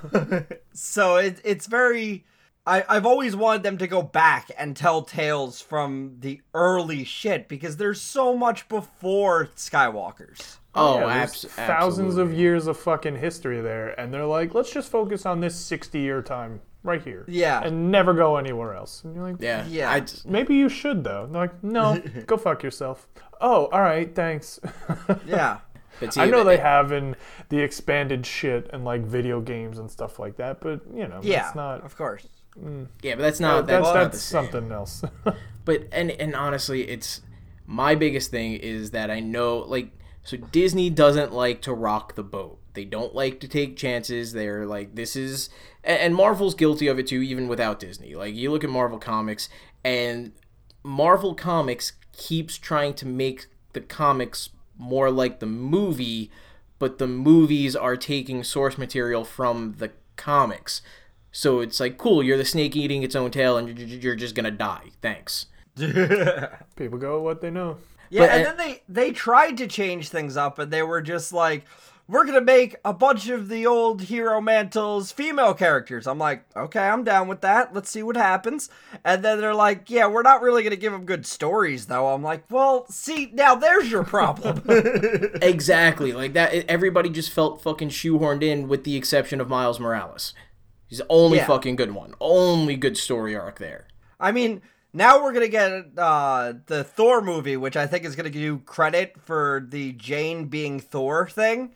[0.74, 2.26] so it, it's very
[2.66, 7.48] I, I've always wanted them to go back and tell tales from the early shit
[7.48, 10.58] because there's so much before Skywalkers.
[10.74, 14.90] Oh, Yeah, abs- thousands of years of fucking history there, and they're like, let's just
[14.90, 17.24] focus on this 60 year time right here.
[17.28, 17.62] Yeah.
[17.64, 19.02] And never go anywhere else.
[19.04, 19.90] And you're like, yeah, Yeah.
[19.90, 21.24] I just- maybe you should, though.
[21.24, 23.08] And they're like, no, go fuck yourself.
[23.40, 24.60] Oh, all right, thanks.
[25.26, 25.58] Yeah.
[26.00, 27.16] but see, I know they have in
[27.48, 31.42] the expanded shit and like video games and stuff like that, but you know, Yeah.
[31.42, 31.84] that's not.
[31.84, 32.26] Of course.
[32.62, 32.86] Mm.
[33.02, 35.02] Yeah, but that's not that's that's, that's something else.
[35.64, 37.22] But and and honestly, it's
[37.66, 39.90] my biggest thing is that I know like
[40.24, 42.58] so Disney doesn't like to rock the boat.
[42.72, 44.32] They don't like to take chances.
[44.32, 45.48] They're like this is
[45.84, 48.14] and and Marvel's guilty of it too even without Disney.
[48.16, 49.48] Like you look at Marvel Comics
[49.84, 50.32] and
[50.82, 56.30] Marvel Comics keeps trying to make the comics more like the movie,
[56.78, 60.82] but the movies are taking source material from the comics.
[61.32, 64.34] So it's like, cool, you're the snake eating its own tail and you're- you're just
[64.34, 64.90] gonna die.
[65.02, 65.46] Thanks.
[66.76, 67.78] People go what they know.
[68.10, 71.00] Yeah, But, and uh, then they they tried to change things up, and they were
[71.02, 71.64] just like,
[72.06, 76.80] "We're gonna make a bunch of the old hero mantles female characters." I'm like, "Okay,
[76.86, 77.72] I'm down with that.
[77.74, 78.68] Let's see what happens."
[79.04, 82.22] And then they're like, "Yeah, we're not really gonna give them good stories, though." I'm
[82.22, 84.62] like, "Well, see, now there's your problem."
[85.42, 86.12] Exactly.
[86.12, 90.34] Like that everybody just felt fucking shoehorned in with the exception of Miles Morales.
[90.86, 91.46] He's the only Yeah.
[91.46, 92.14] fucking good one.
[92.20, 93.86] Only good story arc there.
[94.20, 94.62] I mean,
[94.94, 99.16] now we're gonna get uh, the Thor movie, which I think is gonna do credit
[99.24, 101.74] for the Jane being Thor thing.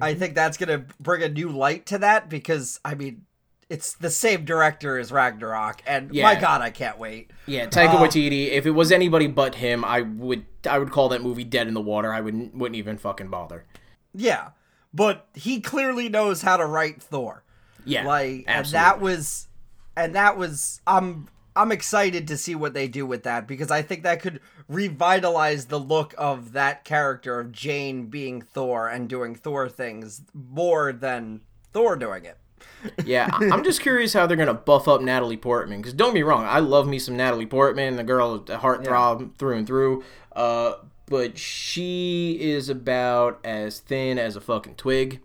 [0.00, 3.26] I think that's gonna bring a new light to that because I mean,
[3.68, 7.30] it's the same director as Ragnarok, and my God, I can't wait.
[7.46, 8.50] Yeah, Taika Waititi.
[8.50, 11.74] If it was anybody but him, I would I would call that movie dead in
[11.74, 12.14] the water.
[12.14, 13.66] I wouldn't wouldn't even fucking bother.
[14.14, 14.50] Yeah,
[14.94, 17.44] but he clearly knows how to write Thor.
[17.84, 19.48] Yeah, like and that was
[19.96, 23.82] and that was i'm i'm excited to see what they do with that because i
[23.82, 29.34] think that could revitalize the look of that character of jane being thor and doing
[29.34, 31.40] thor things more than
[31.72, 32.38] thor doing it
[33.04, 35.80] Yeah, I'm just curious how they're gonna buff up Natalie Portman.
[35.80, 37.96] Because don't be wrong, I love me some Natalie Portman.
[37.96, 40.04] The girl a heartthrob through and through.
[40.34, 40.74] Uh,
[41.06, 45.20] but she is about as thin as a fucking twig.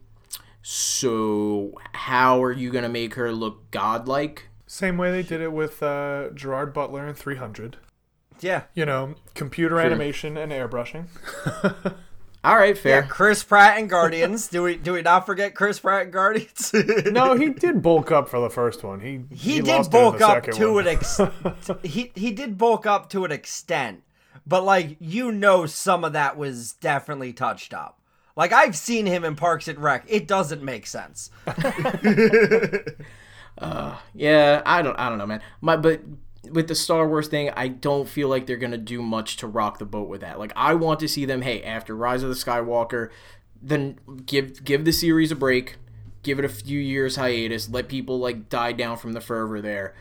[0.61, 4.48] So how are you gonna make her look godlike?
[4.71, 7.77] Same way they did it with uh, Gerard Butler in 300.
[8.39, 11.07] yeah You know, computer animation and airbrushing.
[12.43, 13.01] All right, fair.
[13.01, 16.71] yeah chris pratt and guardians do we do we not forget chris pratt and guardians
[17.11, 18.99] No, he did bulk up for the first one.
[19.01, 20.87] He he, he did lost bulk up to one.
[20.87, 21.19] an ex-
[21.83, 24.03] he he did bulk up to an extent
[24.47, 27.99] but like you know some of that was definitely touched up
[28.37, 31.29] like i've seen him in parks and rec it doesn't make sense
[33.59, 35.41] Uh, yeah, I don't, I don't know, man.
[35.61, 36.01] My, but
[36.49, 39.77] with the Star Wars thing, I don't feel like they're gonna do much to rock
[39.77, 40.39] the boat with that.
[40.39, 41.41] Like, I want to see them.
[41.41, 43.09] Hey, after Rise of the Skywalker,
[43.61, 45.75] then give give the series a break,
[46.23, 49.93] give it a few years hiatus, let people like die down from the fervor there,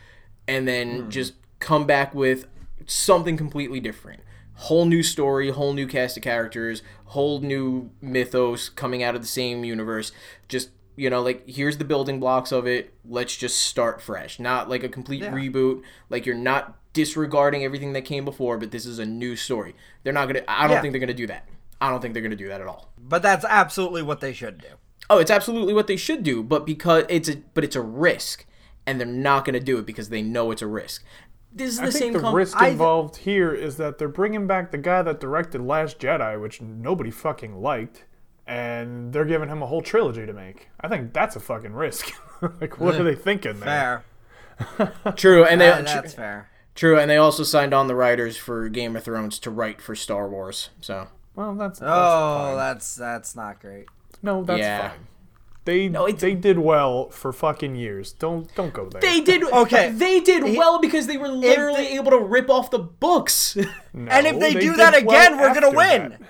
[0.47, 1.09] and then hmm.
[1.09, 2.45] just come back with
[2.85, 4.21] something completely different.
[4.55, 9.27] Whole new story, whole new cast of characters, whole new mythos coming out of the
[9.27, 10.11] same universe.
[10.47, 12.93] Just you know, like here's the building blocks of it.
[13.07, 14.39] Let's just start fresh.
[14.39, 15.81] Not like a complete reboot.
[16.09, 19.75] Like you're not disregarding everything that came before, but this is a new story.
[20.03, 20.43] They're not gonna.
[20.47, 20.81] I don't Yeah.
[20.81, 21.47] think they're gonna do that.
[21.81, 22.91] I don't think they're gonna do that at all.
[22.99, 24.67] but that's absolutely what they should do
[25.09, 28.45] Oh, it's absolutely what they should do, but because it's a but it's a risk,
[28.85, 31.03] and they're not gonna do it because they know it's a risk.
[31.51, 32.13] This is the I think same.
[32.13, 35.61] the com- risk I- involved here is that they're bringing back the guy that directed
[35.61, 38.03] Last Jedi, which nobody fucking liked,
[38.49, 40.69] and they're giving him a whole trilogy to make.
[40.81, 42.11] I think that's a fucking risk.
[42.59, 44.03] like, what are they thinking there?
[44.77, 48.37] fair True, and they Uh, that's fair True, and they also signed on the writers
[48.37, 50.69] for Game of Thrones to write for Star Wars.
[50.81, 52.57] So Well, that's, that's Oh, fine.
[52.57, 53.85] that's that's not great.
[54.21, 54.89] no, that's Yeah.
[54.89, 55.07] fine.
[55.69, 58.11] They it's- they did well for fucking years.
[58.13, 59.01] Don't don't go there.
[59.01, 59.91] they did Okay.
[59.91, 63.55] They did well because they were literally they- able to rip off the books.
[63.91, 66.25] No, And if they, do did that well again, we're gonna win.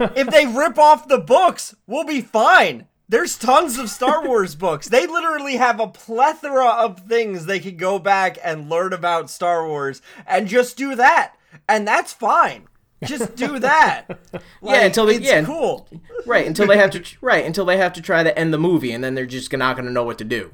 [0.16, 2.86] if they rip off the books, we'll be fine.
[3.06, 4.88] There's tons of Star Wars books.
[4.88, 9.68] They literally have a plethora of things they can go back and learn about Star
[9.68, 11.34] Wars and just do that.
[11.68, 12.66] And that's fine.
[13.04, 14.06] Just do that.
[14.62, 15.42] Like, until they- it's yeah.
[15.44, 15.88] cool.
[16.26, 17.02] right until they have to.
[17.20, 19.76] Right until they have to try to end the movie, and then they're just not
[19.76, 20.50] going to know what to do.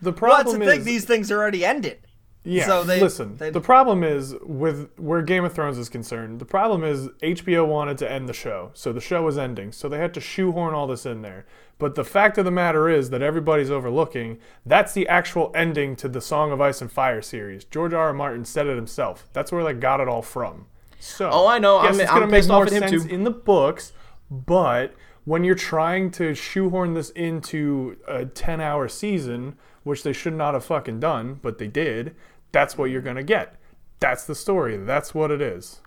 [0.00, 0.78] The Well, that's problem thing.
[0.80, 1.98] is These things are already ended.
[2.44, 3.36] Yeah, So they- listen.
[3.36, 6.38] they- the problem is with where Game of Thrones is concerned.
[6.38, 9.72] The problem is HBO wanted to end the show, so the show was ending.
[9.72, 11.44] So they had to shoehorn all this in there.
[11.78, 16.08] But the fact of the matter is that everybody's overlooking that's the actual ending to
[16.08, 17.64] the Song of Ice and Fire series.
[17.64, 18.06] George R.
[18.06, 18.12] R.
[18.14, 19.28] Martin said it himself.
[19.32, 20.66] That's where they got it all from.
[21.00, 21.82] So Oh, I know.
[21.82, 23.10] Yes, I'm- it's I'm gonna make more off at him, sense too.
[23.10, 23.92] in the books,
[24.30, 30.34] but when you're trying to shoehorn this into a 10 hour season, which they should
[30.34, 32.14] not have fucking done, but they did,
[32.52, 33.56] that's what you're gonna get.
[33.98, 34.76] That's the story.
[34.76, 35.80] That's what it is.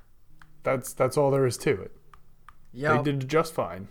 [0.64, 1.92] That's that's all there is to it.
[2.72, 3.88] Yo, They did just fine.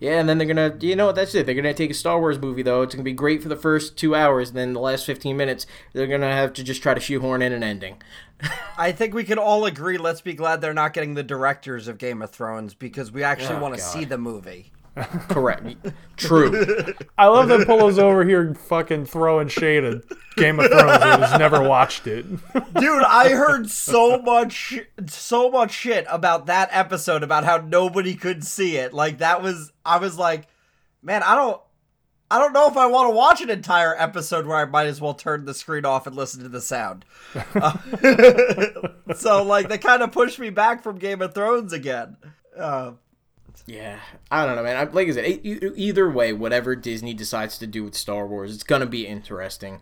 [0.00, 1.16] Yeah, and then they're gonna, you know what?
[1.16, 1.44] That's it.
[1.46, 2.82] They're gonna take a Star Wars movie though.
[2.82, 4.50] It's gonna be great for the first two hours.
[4.50, 7.52] and Then the last fifteen minutes, they're gonna have to just try to shoehorn in
[7.52, 8.00] an ending.
[8.78, 9.98] I think we can all agree.
[9.98, 13.56] Let's be glad they're not getting the directors of Game of Thrones because we actually
[13.56, 14.70] Oh, want to see the movie.
[15.28, 15.76] Correct.
[16.16, 16.94] True.
[17.18, 20.02] I love that Polo's over here fucking throwing shade at
[20.36, 22.26] Game of Thrones and has never watched it.
[22.52, 28.44] Dude, I heard so much so much shit about that episode about how nobody could
[28.44, 28.92] see it.
[28.92, 30.48] Like that was I was like,
[31.02, 31.60] man, I don't
[32.30, 35.00] I don't know if I want to watch an entire episode where I might as
[35.00, 37.04] well turn the screen off and listen to the sound.
[37.54, 37.78] Uh,
[39.14, 42.16] so like they kind of pushed me back from Game of Thrones again.
[42.58, 42.92] Uh,
[43.66, 43.98] Yeah,
[44.30, 44.76] I don't know, man.
[44.76, 48.62] I, like I said, either way, whatever Disney decides to do with Star Wars, it's
[48.62, 49.80] gonna be interesting.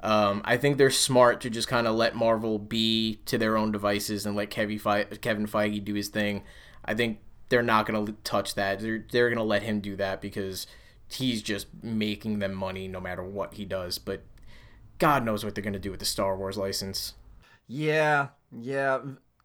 [0.00, 3.72] Um, I think they're smart to just kind of let Marvel be to their own
[3.72, 6.44] devices and let Kevin Feige, Kevin Feige do his thing.
[6.84, 8.80] I think they're not gonna touch that.
[8.80, 10.66] They're they're gonna let him do that because
[11.08, 13.98] he's just making them money no matter what he does.
[13.98, 14.22] But
[14.98, 17.14] God knows what they're gonna do with the Star Wars license.
[17.66, 19.00] yeah, yeah.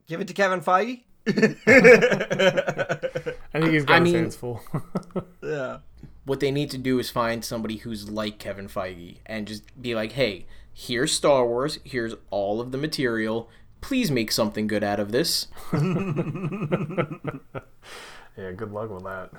[0.08, 1.04] Give it to Kevin Feige.
[3.54, 4.62] I think he's got I his mean- hands full.
[5.44, 5.80] Yeah.
[6.26, 9.94] what they need to do is find somebody who's like Kevin Feige and just be
[9.94, 13.50] like, hey, here's Star Wars, here's all of the material.
[13.82, 15.48] Please make something good out of this.
[18.36, 19.30] Yeah, good luck with that.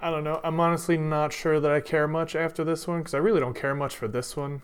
[0.00, 0.40] I don't know.
[0.42, 3.54] I'm honestly not sure that I care much after this one because I really don't
[3.54, 4.62] care much for this one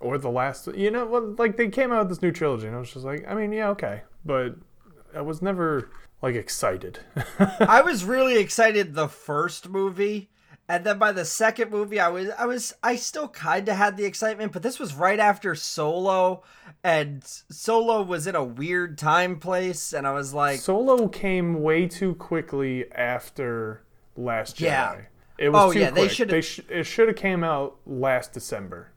[0.00, 0.68] or the last.
[0.76, 1.06] You know,
[1.38, 3.50] like they came out with this new trilogy, and I was just like, I mean,
[3.52, 4.54] yeah, okay, but
[5.12, 5.90] I was never
[6.24, 7.00] like excited.
[7.60, 10.30] I was really excited the first movie,
[10.68, 13.96] and then by the second movie, I was I was I still kind of had
[13.96, 16.42] the excitement, but this was right after Solo,
[16.82, 21.86] and Solo was in a weird time place, and I was like, Solo came way
[21.86, 23.82] too quickly after
[24.16, 24.62] Last Jedi.
[24.62, 24.96] Yeah.
[25.36, 26.10] It was Oh, too yeah, they quick.
[26.12, 28.92] should've- They sh- it should have came out last December.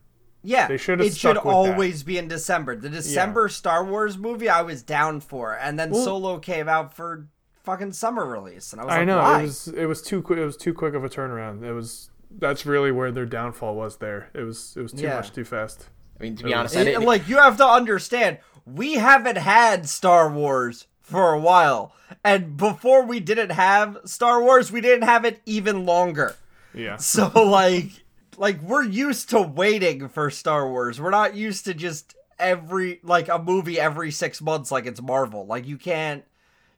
[0.48, 1.72] Yeah, They should've it should stuck with that.
[1.72, 2.74] always be in December.
[2.76, 6.94] The December Star Wars movie, I was down for, and then Well- Solo came out
[6.94, 7.26] for
[7.64, 9.38] fucking summer release, and I was I like, know why?
[9.40, 10.38] it was it was too quick.
[10.38, 11.62] It was too quick of a turnaround.
[11.64, 13.96] It was that's really where their downfall was.
[13.98, 15.16] There, it was it was too Yeah.
[15.16, 15.88] much too fast.
[16.18, 19.88] I mean, to be honest, I didn't, like you have to understand, we haven't had
[19.88, 21.92] Star Wars for a while,
[22.24, 26.34] and before we didn't have Star Wars, we didn't have it even longer.
[26.74, 27.90] Yeah, So like,
[28.38, 31.00] like we're used to waiting for Star Wars.
[31.00, 35.46] We're not used to just every like a movie every six months, like it's Marvel.
[35.46, 36.24] Like you can't,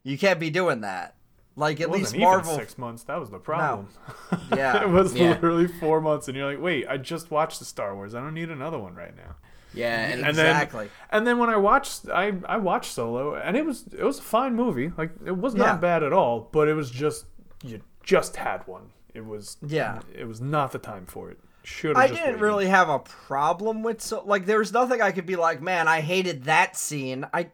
[0.03, 1.15] you can't be doing that.
[1.57, 3.03] Like at it least Marvel, six months.
[3.05, 3.89] That was the problem.
[4.33, 4.83] it yeah.
[4.83, 5.31] It was Yeah.
[5.31, 8.15] literally four months, and you're like, wait, I just watched the Star Wars.
[8.15, 9.35] I don't need another one right now.
[9.75, 10.89] yeah, and, And then, Exactly.
[11.11, 14.23] and then when I watched, I I watched Solo, and it was it was a
[14.23, 14.93] fine movie.
[14.97, 15.77] Like it was not Yeah.
[15.77, 17.27] bad at all, but it was just
[17.63, 18.91] you just had one.
[19.13, 20.01] It was Yeah.
[20.15, 21.39] It was not the time for it.
[21.63, 25.27] Should I didn't really have a problem with so like there was nothing I could
[25.27, 27.27] be like, man, I hated that scene.
[27.33, 27.51] I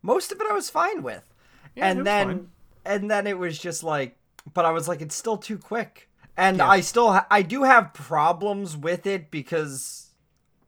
[0.00, 1.22] most of it I was fine with.
[1.74, 2.48] Yeah, and then fine.
[2.84, 4.16] and then it was just like
[4.54, 6.08] but I was like it's still too quick.
[6.36, 10.10] And I still ha- I do have problems with it because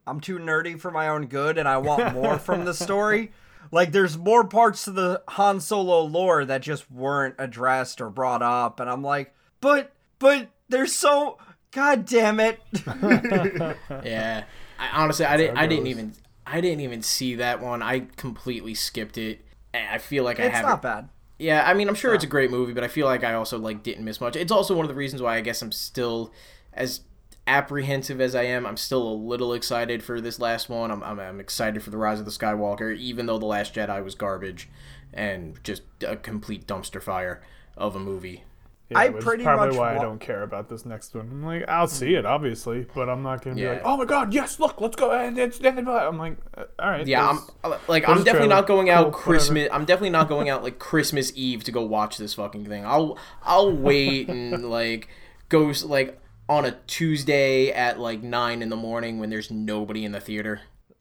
[0.07, 3.33] I'm too nerdy for my own good and I want more from the story.
[3.71, 8.43] Like there's more parts to the Han Solo lore that just weren't addressed or brought
[8.43, 11.39] up and I'm like, "But but there's so
[11.75, 12.61] god damn it."
[14.05, 14.45] yeah.
[14.79, 15.57] I, honestly, I didn't.
[15.59, 16.15] I didn't even.
[16.47, 17.83] I didn't even see that one.
[17.83, 19.45] I completely skipped it.
[19.73, 20.71] I feel like I It's haven't.
[20.71, 21.09] not bad.
[21.39, 23.59] Yeah, I mean, I'm sure it's a great movie, but I feel like I also
[23.59, 24.37] like didn't miss much.
[24.37, 26.33] It's also one of the reasons why I guess I'm still
[26.73, 27.01] as
[27.47, 28.67] apprehensive as I am.
[28.67, 30.91] I'm still a little excited for this last one.
[30.91, 34.03] I'm, I'm, I'm excited for the Rise of the Skywalker, even though the Last Jedi
[34.03, 34.69] was garbage
[35.13, 37.43] and just a complete dumpster fire
[37.77, 38.45] of a movie.
[38.91, 41.29] Yeah, I which is pretty probably much why I don't care about this next one.
[41.31, 44.35] I'm like, I'll see it, obviously, but I'm not gonna be like, oh my god,
[44.35, 48.23] yes, look, let's go, and it's I'm like, uh, all right, Yeah, I'm like I'm
[48.25, 49.23] definitely not going out Cool, whatever.
[49.23, 49.69] Christmas.
[49.73, 52.85] I'm definitely not going out like Christmas Eve to go watch this fucking thing.
[52.85, 55.09] I'll I'll wait and like
[55.49, 60.13] go like on a Tuesday at like nine in the morning when there's nobody in
[60.13, 60.61] the theater.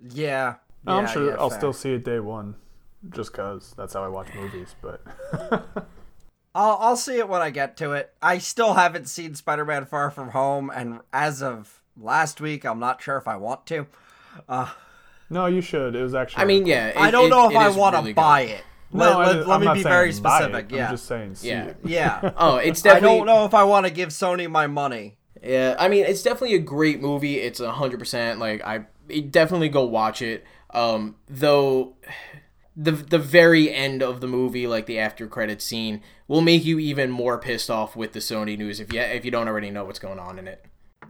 [0.09, 0.55] Yeah.
[0.87, 1.59] I'm sure yeah, I'll fair.
[1.59, 2.55] still see it day one,
[3.09, 4.75] just cause that's how I watch movies.
[4.81, 5.01] But
[6.55, 8.13] I'll I'll see it when I get to it.
[8.21, 13.01] I still haven't seen Spider-Man: Far From Home, and as of last week, I'm not
[13.01, 13.87] sure if I want to.
[14.47, 14.69] Uh,
[15.29, 15.95] no, you should.
[15.95, 16.43] It was actually.
[16.43, 18.15] I mean, yeah, it- I don't it- know if I want to really good.
[18.15, 18.63] buy it.
[18.91, 20.13] no, Let, I let, let I'm me not be very buy it.
[20.13, 20.71] specific.
[20.71, 20.85] Yeah.
[20.87, 21.35] I'm just saying.
[21.35, 21.65] See Yeah.
[21.65, 21.77] it.
[21.83, 22.31] Yeah.
[22.37, 23.09] Oh, it's definitely.
[23.09, 25.17] I don't know if I want to give Sony my money.
[25.43, 27.39] Yeah, I mean, it's definitely a great movie.
[27.39, 28.85] It's a hundred percent like I
[29.29, 30.45] definitely go watch it.
[30.69, 31.95] Um, though
[32.75, 36.79] the the very end of the movie, like the after credit scene, will make you
[36.79, 39.86] even more pissed off with the Sony news if you if you don't already know
[39.86, 40.65] what's going on in it.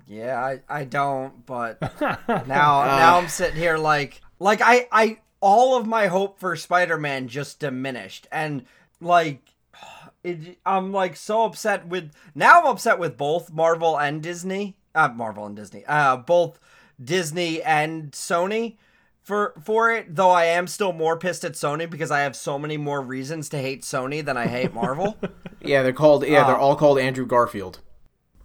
[0.08, 5.78] Yeah, I, I don't, but now now I'm sitting here like like I I all
[5.78, 8.66] of my hope for Spider-Man just diminished and
[9.00, 9.54] like
[10.24, 14.76] it, I'm like so upset with now I'm upset with both Marvel and Disney.
[14.94, 15.86] Uh Marvel and Disney.
[15.86, 16.60] Uh both
[17.02, 18.76] Disney and Sony
[19.24, 22.60] for for it, though I am still more pissed at Sony because I have so
[22.60, 25.18] many more reasons to hate Sony than I hate Marvel.
[25.66, 26.28] Yeah, they're called.
[26.28, 27.80] Yeah, Uh, they're all called Andrew Garfield.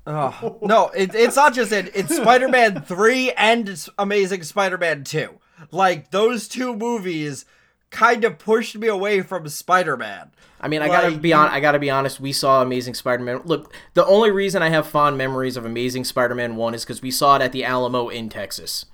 [0.06, 1.90] Oh, no, it, it's not just it.
[1.94, 5.28] It's Spider Man 3 and Amazing Spider Man 2.
[5.72, 7.44] Like, those two movies
[7.90, 10.30] kind of pushed me away from Spider Man.
[10.60, 11.48] I mean, I gotta be on.
[11.50, 12.20] I gotta be honest.
[12.20, 13.42] We saw Amazing Spider-Man.
[13.44, 17.10] Look, the only reason I have fond memories of Amazing Spider-Man One is because we
[17.10, 18.86] saw it at the Alamo in Texas.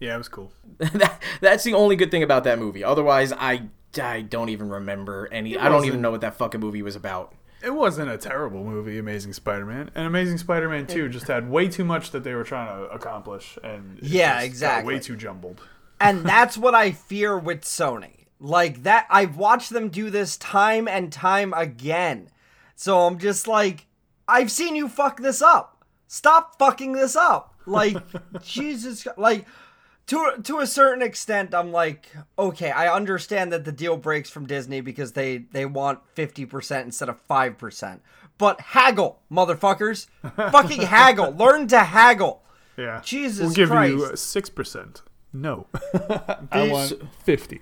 [0.00, 0.52] Yeah, it was cool.
[0.92, 2.82] that, that's the only good thing about that movie.
[2.84, 3.68] Otherwise, I
[4.00, 5.56] I don't even remember any.
[5.56, 7.34] I don't even know what that fucking movie was about.
[7.62, 11.84] It wasn't a terrible movie, Amazing Spider-Man, and Amazing Spider-Man Two just had way too
[11.84, 14.94] much that they were trying to accomplish, and it Yeah, just got exactly.
[14.94, 15.62] way too jumbled.
[15.98, 18.26] And that's what I fear with Sony.
[18.38, 22.28] Like, that, I've watched them do this time and time again.
[22.76, 23.86] So I'm just like,
[24.28, 25.86] I've seen you fuck this up.
[26.06, 27.54] Stop fucking this up.
[27.64, 27.96] Like,
[28.42, 29.46] Jesus, like,
[30.06, 34.46] to to a certain extent, I'm like, okay, I understand that the deal breaks from
[34.46, 38.02] Disney because they they want fifty percent instead of five percent.
[38.36, 41.32] But haggle, motherfuckers, fucking haggle.
[41.32, 42.42] Learn to haggle.
[42.76, 45.02] Yeah, Jesus we'll give you six percent.
[45.32, 45.66] No,
[46.50, 47.60] I want fifty.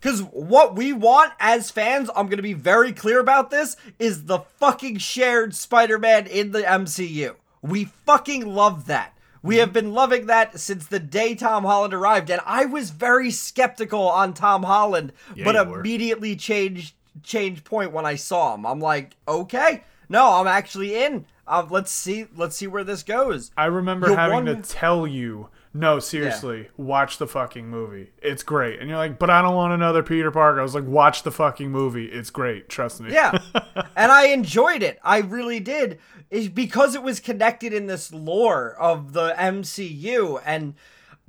[0.00, 4.24] Because what we want as fans, I'm going to be very clear about this, is
[4.24, 7.36] the fucking shared Spider Man in the MCU.
[7.62, 9.13] We fucking love that.
[9.44, 13.30] We have been loving that since the day Tom Holland arrived, and I was very
[13.30, 15.80] skeptical on Tom Holland, Yeah, but you were.
[15.80, 18.64] immediately changed changed point when I saw him.
[18.66, 21.26] I'm like, okay, no, I'm actually in.
[21.46, 23.50] Uh, let's see, let's see where this goes.
[23.56, 28.12] I remember having one- to tell you, no, seriously, watch the fucking movie.
[28.22, 28.78] It's great.
[28.78, 30.60] And you're like, but I don't want another Peter Parker.
[30.60, 32.06] I was like, watch the fucking movie.
[32.06, 32.68] It's great.
[32.68, 33.12] Trust me.
[33.12, 33.36] Yeah.
[33.96, 35.00] and I enjoyed it.
[35.02, 35.98] I really did.
[36.30, 40.74] Is because it was connected in this lore of the MCU and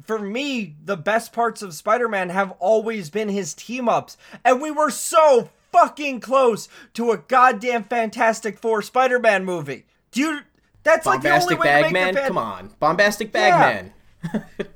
[0.04, 4.18] for me, the best parts of Spider-Man have always been his team-ups.
[4.44, 9.86] And we were so fucking close to a goddamn Fantastic Four Spider-Man movie.
[10.12, 10.44] Dude,
[10.84, 13.90] that's like the only Bombastic way to make Bagman, the fan- come on, Bombastic Yeah.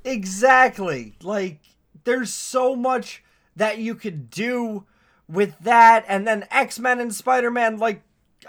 [0.03, 1.15] Exactly.
[1.21, 1.59] Like
[2.03, 3.23] there's so much
[3.55, 4.85] that you could do
[5.27, 8.01] with that and then X-Men and Spider-Man like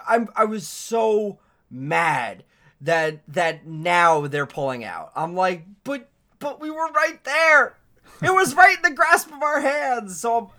[0.07, 2.43] I'm I was so mad
[2.81, 5.11] that that now they're pulling out.
[5.15, 6.09] I'm like, "But
[6.39, 7.77] but we were right there.
[8.21, 10.51] It was right in the grasp of our hands." So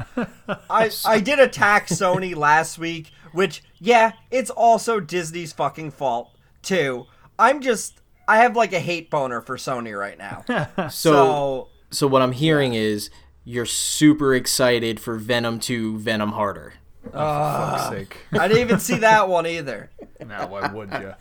[0.71, 7.07] I I did attack Sony last week, which yeah, it's also Disney's fucking fault too.
[7.39, 10.45] I'm just I have like a hate boner for Sony right now.
[10.89, 13.11] So, So so what I'm hearing is
[13.45, 16.75] you're super excited for Venom 2 Venom Harder.
[17.07, 18.17] Oh, fuck's sake.
[18.33, 19.91] I didn't even see that one either.
[20.25, 21.15] Now, why would you?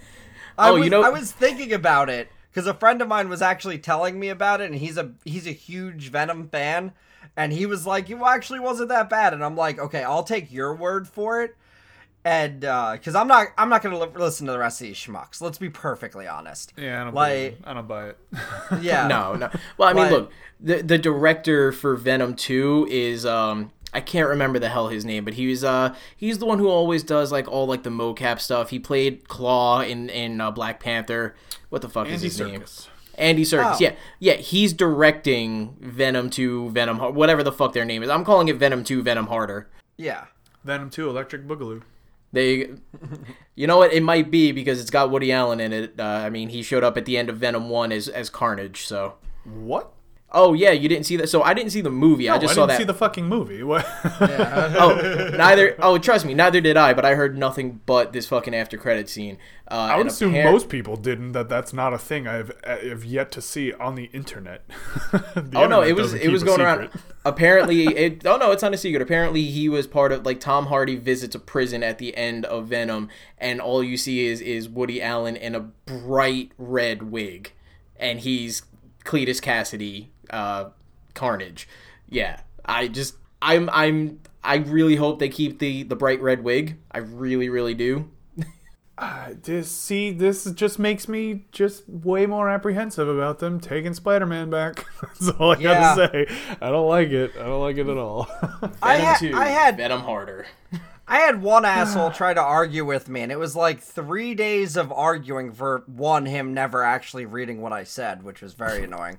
[0.57, 3.29] I Oh, was, you know- I was thinking about it because a friend of mine
[3.29, 6.91] was actually telling me about it, and he's a he's a huge Venom fan,
[7.35, 10.51] and he was like, "It actually wasn't that bad," and I'm like, "Okay, I'll take
[10.51, 11.55] your word for it."
[12.23, 15.41] And because I'm not I'm not gonna li- listen to the rest of these schmucks.
[15.41, 16.71] Let's be perfectly honest.
[16.77, 17.57] Yeah, I don't, Like- believe.
[17.65, 18.17] I don't buy it.
[18.81, 19.07] Yeah.
[19.07, 19.49] No, no.
[19.77, 24.29] Well, I mean, Like- look, the the director for Venom Two is um I can't
[24.29, 27.31] remember the hell his name, but he was uh he's the one who always does
[27.31, 28.69] like all like the mocap stuff.
[28.69, 31.35] He played Klaue in in uh, Black Panther.
[31.69, 32.63] What the fuck is Andy his name?
[33.17, 33.73] Andy Serkis.
[33.75, 33.77] Oh.
[33.79, 34.33] Yeah, yeah.
[34.35, 38.09] He's directing Venom Two, Venom, whatever the fuck their name is.
[38.09, 39.67] I'm calling it Venom Two, Venom Harder.
[39.97, 40.25] Yeah.
[40.63, 41.81] Venom 2, Electric Boogaloo.
[42.33, 42.69] They,
[43.55, 43.93] you know what?
[43.93, 45.99] It might be because it's got Woody Allen in it.
[45.99, 48.85] Uh, I mean, he showed up at the end of Venom One as as Carnage.
[48.85, 49.15] So.
[49.43, 49.91] What?
[50.33, 51.27] Oh yeah, you didn't see that.
[51.27, 52.29] So I didn't see the movie.
[52.29, 52.77] I No, just I saw didn't that.
[52.77, 53.61] see the fucking movie.
[53.71, 53.85] What?
[54.21, 55.75] oh, neither.
[55.79, 56.93] Oh, trust me, neither did I.
[56.93, 59.37] But I heard nothing but this fucking after credit scene.
[59.69, 61.31] Uh, I would assume appar- most people didn't.
[61.33, 64.63] That that's not a thing I've have yet to see on the internet.
[65.33, 66.89] The Oh no, it was it was keep a going around.
[67.25, 68.25] Apparently, it.
[68.25, 69.01] Oh no, it's not a secret.
[69.01, 72.67] Apparently, he was part of like Tom Hardy visits a prison at the end of
[72.67, 77.51] Venom, and all you see is is Woody Allen in a bright red wig,
[77.97, 78.63] and he's
[79.05, 80.69] Cletus Kasady, uh,
[81.13, 81.67] Carnage.
[82.09, 86.77] Yeah, I just I'm I'm I really hope they keep the the bright red wig.
[86.91, 88.09] I really really do.
[88.97, 94.51] Uh, this see this just makes me just way more apprehensive about them taking Spider-Man
[94.51, 94.85] back.
[95.01, 95.95] That's all I Yeah.
[95.95, 96.55] gotta say.
[96.61, 97.31] I don't like it.
[97.35, 98.27] I don't like it at all.
[98.83, 100.45] I, Venom ha- two, I had Venom harder.
[101.07, 104.77] I had one asshole try to argue with me, and it was like three days
[104.77, 109.17] of arguing for one him never actually reading what I said, which was very annoying.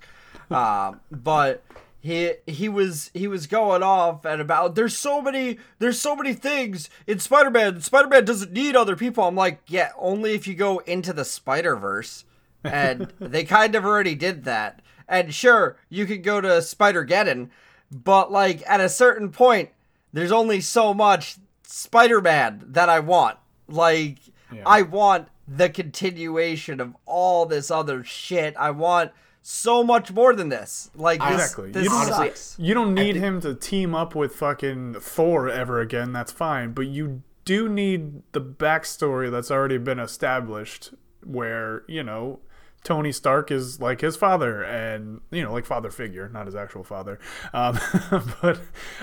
[0.54, 1.62] Uh, but
[2.02, 6.34] he he was he was going off and about there's so many there's so many
[6.34, 7.80] things in Spider-Man.
[7.80, 9.24] Spider-Man doesn't need other people.
[9.24, 12.24] I'm like, yeah, only if you go into the Spider-Verse,
[12.64, 14.82] and they kind of already did that.
[15.08, 17.50] And sure, you could go to Spider-Geddon,
[17.90, 19.70] but like at a certain point,
[20.12, 23.38] there's only so much Spider-Man that I want.
[23.68, 24.18] Like
[24.66, 28.56] I want the continuation of all this other shit.
[28.56, 29.12] I want
[29.42, 30.90] so much more than this.
[30.94, 31.70] Like this, Exactly.
[31.72, 35.80] this You don't- Honestly, you don't need him to team up with fucking Thor ever
[35.80, 36.12] again.
[36.12, 42.38] That's fine, but you do need the backstory that's already been established, where you know.
[42.84, 46.82] Tony Stark is like his father, and you know, like father figure, not his actual
[46.82, 47.18] father.
[47.52, 47.78] Um,
[48.42, 48.60] but,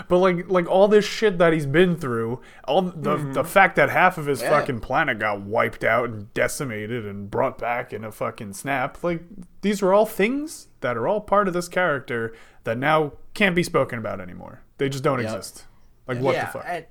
[0.07, 3.89] but like, like all this shit that he's been through, all the the fact that
[3.89, 8.11] half of his fucking planet got wiped out and decimated and brought back in a
[8.11, 9.21] fucking snap, like
[9.61, 12.33] these are all things that are all part of this character
[12.65, 14.61] that now can't be spoken about anymore.
[14.77, 15.25] They just don't Yep.
[15.33, 15.65] exist.
[16.05, 16.65] Like what yeah, the fuck?
[16.67, 16.85] and-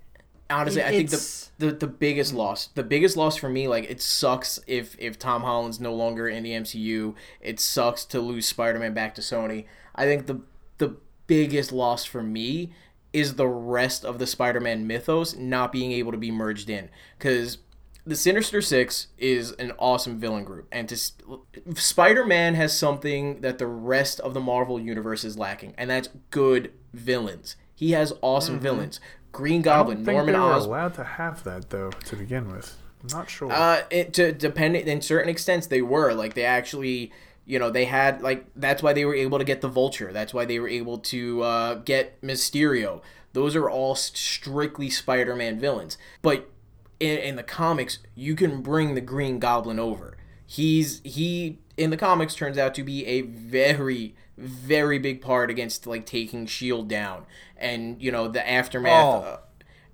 [0.50, 2.38] honestly, I think the, the the biggest mm.
[2.38, 6.28] loss, the biggest loss for me, like it sucks if if Tom Holland's no longer
[6.28, 7.14] in the MCU.
[7.40, 9.66] It sucks to lose Spider-Man back to Sony.
[9.94, 10.40] I think the
[10.78, 10.96] the
[11.26, 12.72] biggest loss for me
[13.12, 17.58] is the rest of the Spider-Man mythos not being able to be merged in because
[18.06, 20.96] the Sinister Six is an awesome villain group, and to
[21.74, 26.72] Spider-Man has something that the rest of the Marvel universe is lacking, and that's good
[26.94, 27.56] villains.
[27.74, 28.62] He has awesome mm-hmm.
[28.62, 29.00] villains.
[29.38, 30.68] Green Goblin, think Norman they were Osborn.
[30.80, 32.76] allowed to have that though to begin with.
[33.02, 33.52] I'm not sure.
[33.52, 37.12] Uh, it, to depending in certain extents, they were like they actually,
[37.46, 40.12] you know, they had like that's why they were able to get the Vulture.
[40.12, 43.00] That's why they were able to uh, get Mysterio.
[43.32, 45.98] Those are all strictly Spider-Man villains.
[46.20, 46.50] But
[46.98, 50.16] in, in the comics, you can bring the Green Goblin over.
[50.44, 55.86] He's he in the comics turns out to be a very very big part against
[55.86, 57.24] like taking Shield down
[57.56, 59.04] and you know the aftermath.
[59.24, 59.38] Oh.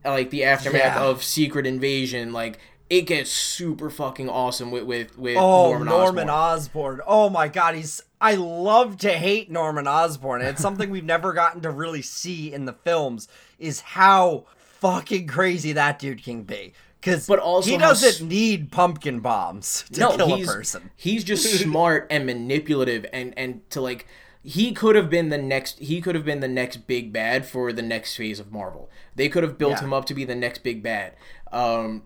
[0.05, 1.03] uh, like the aftermath Yeah.
[1.05, 2.59] of Secret Invasion, like
[2.91, 7.01] it gets super fucking awesome with with with Oh, Norman, Norman, Osborn.
[7.01, 7.01] Osborn.
[7.07, 10.41] Oh my god, he's I love to hate Norman Osborn.
[10.43, 13.29] And it's something we've never gotten to really see in the films
[13.59, 14.45] is how
[14.81, 16.75] fucking crazy that dude can be.
[17.05, 20.91] Cuz But also he doesn't s- need pumpkin bombs to no, kill a person.
[20.97, 24.07] he's just smart and manipulative, and and to like
[24.43, 27.73] he could have been the next he could have been the next big bad for
[27.73, 28.91] the next phase of Marvel.
[29.15, 29.85] They could have built Yeah.
[29.85, 31.13] him up to be the next big bad.
[31.53, 32.03] Um,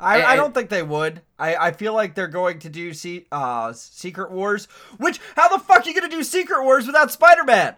[0.00, 1.22] I, I don't think they would.
[1.40, 4.66] I, I feel like they're going to do see, uh, Secret Wars.
[4.98, 7.74] Which how the fuck are you gonna do Secret Wars without Spider Man?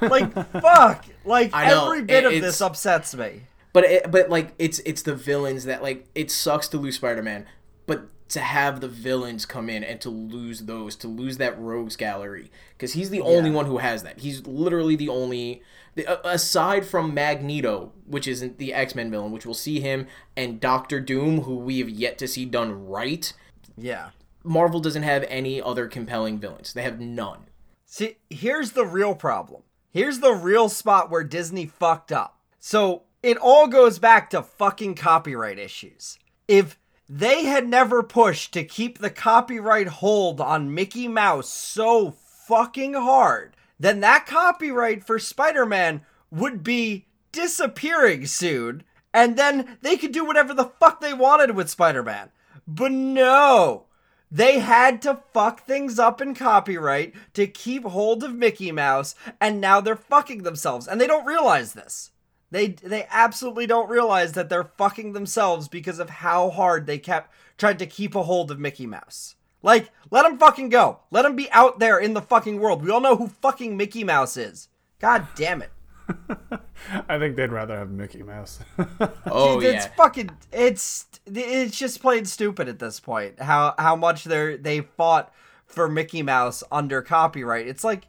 [0.00, 1.04] Like fuck.
[1.24, 3.42] Like every bit it- of this upsets me.
[3.74, 7.22] But it, but like it's it's the villains that like it sucks to lose Spider
[7.22, 7.44] Man,
[7.86, 11.96] but to have the villains come in and to lose those, to lose that rogues
[11.96, 14.20] gallery, because he's the only one who has that.
[14.20, 15.62] He's literally the only,
[15.94, 20.06] the, aside from Magneto, which isn't the X Men villain, which we'll see him,
[20.36, 23.32] and Doctor Doom, who we have yet to see done right.
[23.76, 24.10] Yeah.
[24.44, 26.72] Marvel doesn't have any other compelling villains.
[26.72, 27.46] They have none.
[27.86, 29.62] See, here's the real problem.
[29.90, 32.38] Here's the real spot where Disney fucked up.
[32.58, 36.18] So it all goes back to fucking copyright issues.
[36.46, 42.94] if they had never pushed to keep the copyright hold on Mickey Mouse so fucking
[42.94, 50.12] hard, then that copyright for Spider Man would be disappearing soon, and then they could
[50.12, 52.30] do whatever the fuck they wanted with Spider Man.
[52.66, 53.84] But no!
[54.30, 59.60] They had to fuck things up in copyright to keep hold of Mickey Mouse, and
[59.60, 62.10] now they're fucking themselves, and they don't realize this.
[62.54, 67.32] They they absolutely don't realize that they're fucking themselves because of how hard they kept
[67.58, 69.34] tried to keep a hold of Mickey Mouse.
[69.60, 71.00] Like, let him fucking go.
[71.10, 72.84] Let him be out there in the fucking world.
[72.84, 74.68] We all know who fucking Mickey Mouse is.
[75.00, 75.72] God damn it.
[77.08, 78.60] I think they'd rather have Mickey Mouse.
[79.26, 79.92] Oh it's yeah.
[79.96, 83.40] fucking it's it's just plain stupid at this point.
[83.40, 85.34] How how much they're they fought
[85.66, 87.66] for Mickey Mouse under copyright.
[87.66, 88.06] It's like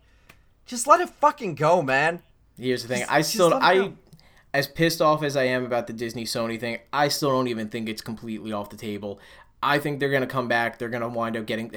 [0.68, 2.22] just let it fucking go, man.
[2.60, 3.00] Here's the thing.
[3.00, 3.94] Just- I still I go.
[4.56, 7.68] As pissed off as I am about the Disney Sony thing, I still don't even
[7.68, 9.20] think it's completely off the table.
[9.62, 10.80] I think they're gonna come back.
[10.80, 11.72] They're gonna wind up getting.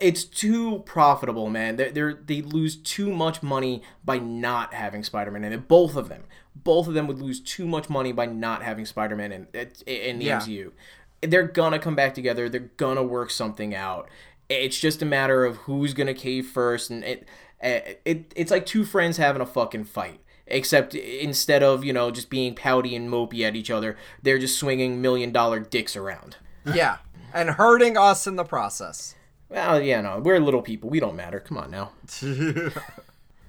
[0.00, 1.76] It's too profitable, man.
[1.76, 5.68] They they they lose too much money by not having Spider-Man in it.
[5.68, 6.24] Both of them,
[6.56, 9.46] both of them would lose too much money by not having Spider-Man in
[9.86, 10.40] in the Yeah.
[10.40, 10.72] MCU.
[11.20, 12.48] They're gonna come back together.
[12.48, 14.08] They're gonna work something out.
[14.48, 17.28] It's just a matter of who's gonna cave first, and it
[17.62, 22.10] it, it it's like two friends having a fucking fight except instead of you know
[22.10, 26.36] just being pouty and mopey at each other they're just swinging million dollar dicks around
[26.64, 26.98] Yeah.
[27.34, 29.14] And hurting us in the process.
[29.48, 31.90] well yeah no we're little people we don't matter come on now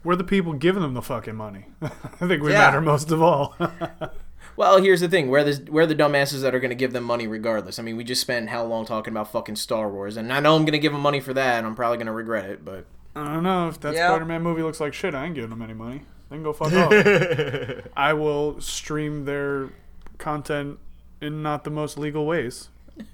[0.03, 1.65] We're the people giving them the fucking money.
[1.81, 1.89] I
[2.27, 2.59] think we Yeah.
[2.59, 3.55] matter most of all.
[4.55, 7.03] well here's the thing we're the, we're the dumbasses that are going to give them
[7.03, 10.31] money regardless i mean we just spent how long talking about fucking star wars and
[10.33, 12.11] i know i'm going to give them money for that and i'm probably going to
[12.13, 12.85] regret it but
[13.15, 14.09] I don't know if that Yeah.
[14.09, 15.13] Spider-Man movie looks like shit.
[15.15, 16.03] I ain't giving them any money.
[16.29, 17.87] They can go fuck off.
[17.97, 19.69] I will stream their
[20.17, 20.79] content
[21.21, 22.69] in not the most legal ways.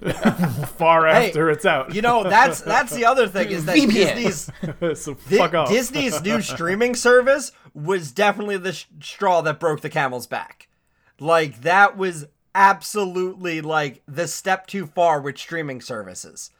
[0.78, 1.94] Far Hey, after it's out.
[1.94, 4.14] You know, that's that's the other thing is that VPN.
[4.14, 4.50] Disney's
[5.02, 5.68] so Di- fuck off.
[5.68, 10.68] Disney's new streaming service was definitely the sh- straw that broke the camel's back.
[11.20, 16.50] Like that was absolutely like the step too far with streaming services.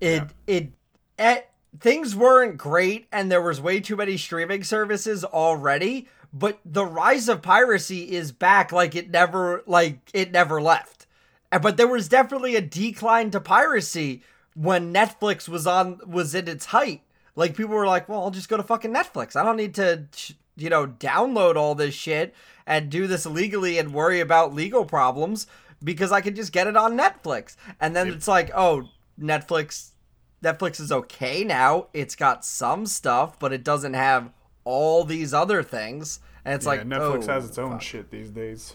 [0.00, 0.72] It it
[1.18, 1.40] eh,
[1.78, 7.28] things weren't great and there was way too many streaming services already, but the rise
[7.28, 11.06] of piracy is back like it never like it never left.
[11.50, 14.22] But there was definitely a decline to piracy
[14.54, 17.02] when Netflix was on was at its height.
[17.34, 19.34] Like people were like, "Well, I'll just go to fucking Netflix.
[19.34, 20.06] I don't need to,
[20.56, 22.34] you know, download all this shit
[22.66, 25.46] and do this illegally and worry about legal problems
[25.82, 28.88] because I can just get it on Netflix." And then it's like, "Oh,
[29.20, 29.89] Netflix
[30.42, 31.86] Netflix is okay now.
[31.92, 34.30] It's got some stuff, but it doesn't have
[34.64, 37.82] all these other things." And it's Yeah, like Netflix oh, has its own fuck.
[37.82, 38.74] shit these days.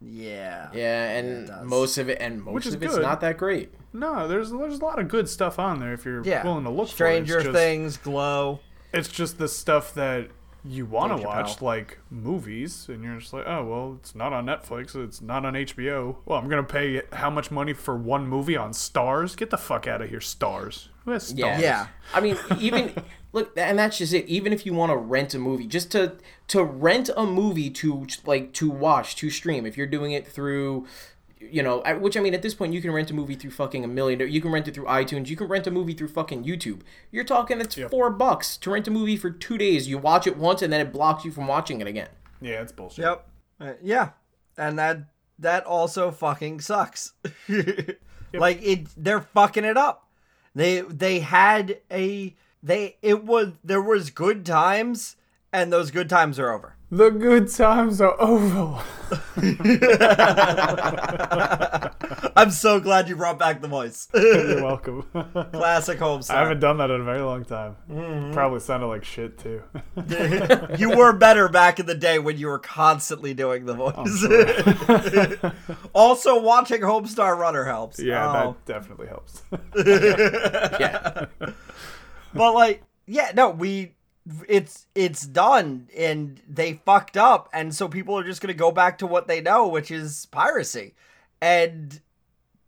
[0.00, 0.68] Yeah.
[0.74, 4.28] yeah and most of it and most Which is of it's not that great No,
[4.28, 6.44] there's there's a lot of good stuff on there if you're Yeah.
[6.44, 7.40] willing to look Stranger for it.
[7.40, 8.60] It's just, Things, Glow.
[8.92, 10.28] It's just the stuff that
[10.66, 11.62] you want to watch, Chappelle.
[11.62, 15.54] like movies, and you're just like, oh well, it's not on Netflix, it's not on
[15.54, 16.16] HBO.
[16.24, 19.36] Well, I'm gonna pay how much money for one movie on Starz?
[19.36, 20.88] Get the fuck out of here, Starz.
[21.04, 21.38] Who has Starz?
[21.38, 21.60] Yeah.
[21.60, 21.86] Yeah.
[22.14, 22.94] I mean, even
[23.32, 24.26] look, and that's just it.
[24.26, 26.16] Even if you want to rent a movie, just to
[26.48, 30.86] to rent a movie to like to watch to stream, if you're doing it through,
[31.50, 33.84] you know, which I mean, at this point, you can rent a movie through fucking
[33.84, 34.20] a million.
[34.20, 35.28] You can rent it through iTunes.
[35.28, 36.80] You can rent a movie through fucking YouTube.
[37.10, 39.88] You're talking it's four bucks to rent a movie for two days.
[39.88, 42.08] You watch it once, and then it blocks you from watching it again.
[42.40, 43.04] Yeah, it's bullshit.
[43.04, 43.28] Yep.
[43.60, 44.10] Uh, yeah.
[44.56, 47.12] And that that also fucking sucks.
[48.38, 50.08] Like it they're fucking it up.
[50.54, 55.16] They they had a they it was there was good times
[55.52, 56.76] and those good times are over.
[56.94, 58.80] The good times are over.
[62.36, 64.06] I'm so glad you brought back the voice.
[64.14, 65.02] You're welcome.
[65.52, 67.74] Classic home I haven't done that in a very long time.
[67.90, 68.32] Mm-hmm.
[68.32, 69.62] Probably sounded like shit too.
[70.78, 74.24] You were better back in the day when you were constantly doing the voice.
[75.92, 77.98] also watching Homestar Runner helps.
[77.98, 78.56] yeah, Oh.
[78.66, 79.42] that definitely helps.
[80.78, 81.26] Yeah.
[82.32, 83.94] but like yeah no we
[84.48, 87.48] it's it's done and they fucked up.
[87.52, 90.94] And so people are just gonna go back to what they know which is piracy.
[91.40, 92.00] And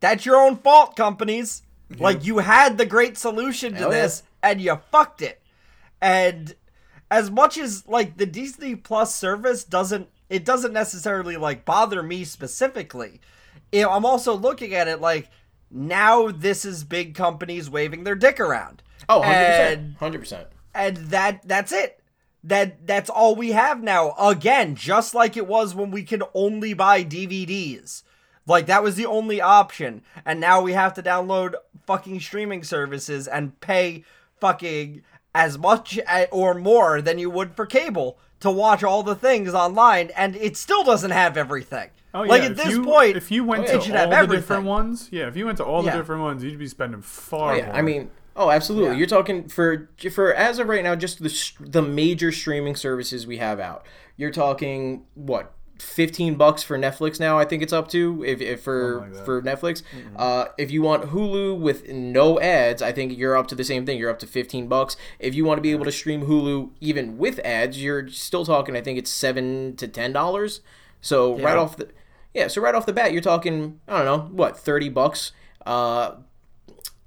[0.01, 1.63] that's your own fault companies.
[1.99, 4.03] Like you had the great solution to Hell yeah.
[4.03, 5.41] this and you fucked it.
[6.01, 6.55] And
[7.11, 12.25] as much as like the disney plus service doesn't it doesn't necessarily like bother me
[12.25, 13.21] specifically
[13.73, 15.31] i'm also looking at it like
[15.71, 18.83] now this is big companies waving their dick around.
[19.09, 20.47] Oh, 100 And- percent, hundred percent.
[20.77, 22.01] And that that's it
[22.45, 26.75] that that's all we have now again just like it was when we could only
[26.75, 28.03] buy dvds
[28.47, 31.55] Like that was the only option, and now we have to download
[31.85, 34.05] fucking streaming services and pay
[34.41, 35.03] fucking
[35.35, 39.53] as much eh, or more than you would for cable to watch all the things
[39.53, 41.91] online, and it still doesn't have everything.
[42.15, 42.31] Oh, yeah.
[42.31, 43.79] like at if this you- point, if you went Oh, to yeah.
[43.79, 44.41] it should all have the everything.
[44.43, 45.97] different ones, yeah, if you went to all the Yeah.
[45.97, 47.75] different ones, you'd be spending far oh, yeah, more.
[47.75, 48.91] I mean, oh, absolutely.
[48.93, 48.99] Yeah.
[48.99, 53.39] You're talking for for as of right now, just the the major streaming services we
[53.39, 53.85] have out.
[54.17, 55.53] You're talking what?
[55.79, 59.25] 15 bucks for Netflix now I think it's up to if, if for that.
[59.27, 59.83] for Netflix
[60.17, 63.85] uh, if you want Hulu with no ads I think you're up to the same
[63.85, 66.71] thing you're up to 15 bucks if you want to be able to stream Hulu
[66.81, 70.61] even with ads you're still talking I think it's 7 to 10 dollars
[71.03, 71.91] so right off the
[72.33, 75.33] yeah so right off the bat you're talking I don't know what 30 bucks
[75.67, 76.13] uh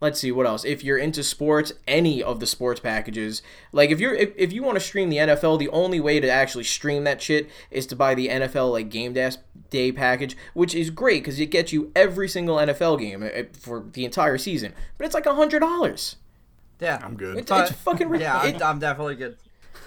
[0.02, 3.41] let's see what else if you're into sports any of the sports packages
[3.72, 6.30] like if you're if, if you want to stream the nfl the only way to
[6.30, 9.30] actually stream that shit is to buy the nfl like game day,
[9.70, 13.86] day package which is great because it gets you every single nfl game uh, for
[13.93, 16.16] the entire season but it's like a hundred dollars
[16.82, 17.36] yeah, I'm good.
[17.38, 19.36] it's, But- it's fucking ri- yeah, I'm, I'm definitely good.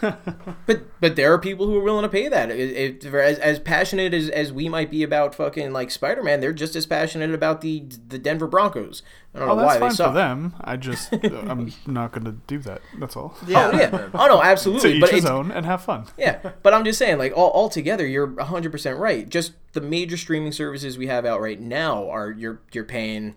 [0.66, 2.50] but but there are people who are willing to pay that.
[2.50, 6.40] It, it, as as passionate as, as we might be about fucking like Spider Man,
[6.40, 9.02] they're just as passionate about the the Denver Broncos.
[9.34, 10.08] I don't oh, know why that's they fine suck.
[10.08, 10.54] for them.
[10.60, 12.82] I just, I'm not going to do that.
[12.98, 13.34] That's all.
[13.46, 14.08] Yeah, Oh yeah.
[14.12, 14.94] Oh no, To absolutely.
[14.94, 16.06] each But his own and have fun.
[16.18, 19.28] yeah, but I'm just saying, like all altogether, you're 100 percent right.
[19.28, 23.36] Just the major streaming services we have out right now are you're you're paying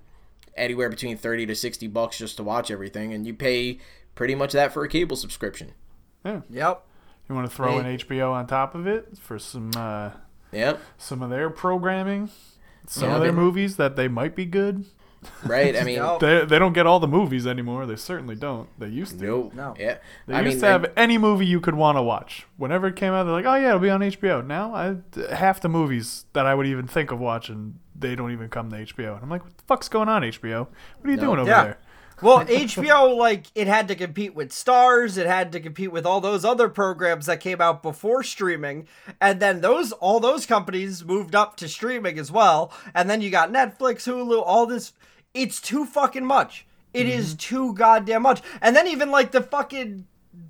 [0.58, 3.80] anywhere between 30 to 60 bucks just to watch everything, and you pay
[4.16, 5.74] pretty much that for a cable subscription.
[6.26, 6.84] Yep.
[7.30, 7.92] You want to throw Hey.
[7.94, 10.12] in HBO on top of it for some uh,
[10.52, 10.80] Yep.
[10.98, 12.30] some of their programming,
[12.88, 14.86] some Yeah, of their but- movies that they might be good.
[15.44, 15.76] Right.
[15.76, 17.88] I mean, They, they don't get all the movies anymore.
[17.88, 18.70] They certainly don't.
[18.80, 19.26] They used to.
[19.26, 19.74] no, No.
[19.80, 19.98] Yeah.
[20.28, 22.46] They I used mean, to have any movie you could want to watch.
[22.58, 24.98] Whenever it came out, they're like, "Oh yeah, it'll be on HBO." Now, I,
[25.34, 28.76] half the movies that I would even think of watching, they don't even come to
[28.78, 29.16] HBO.
[29.16, 30.68] And I'm like, "What the fuck's going on, HBO?
[31.00, 31.24] What are you No.
[31.24, 31.64] doing over Yeah.
[31.64, 31.78] there?"
[32.22, 36.22] Well, HBO like it had to compete with Starz, it had to compete with all
[36.22, 38.88] those other programs that came out before streaming,
[39.20, 42.72] and then those all those companies moved up to streaming as well.
[42.94, 44.94] And then you got Netflix, Hulu, all this.
[45.34, 46.66] It's too fucking much.
[46.94, 47.38] It is Mm-hmm.
[47.56, 48.42] too goddamn much.
[48.62, 50.08] And then even like the fucking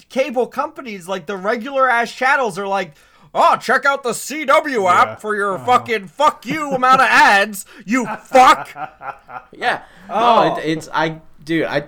[0.10, 2.94] cable companies, like the regular ass channels, are like.
[3.38, 5.16] Oh, check out the CW app Yeah.
[5.16, 8.70] for your fucking fuck you amount of ads, you fuck.
[9.52, 9.84] Yeah.
[10.10, 10.54] Oh.
[10.54, 11.66] Oh, it, it's I, dude.
[11.66, 11.86] I,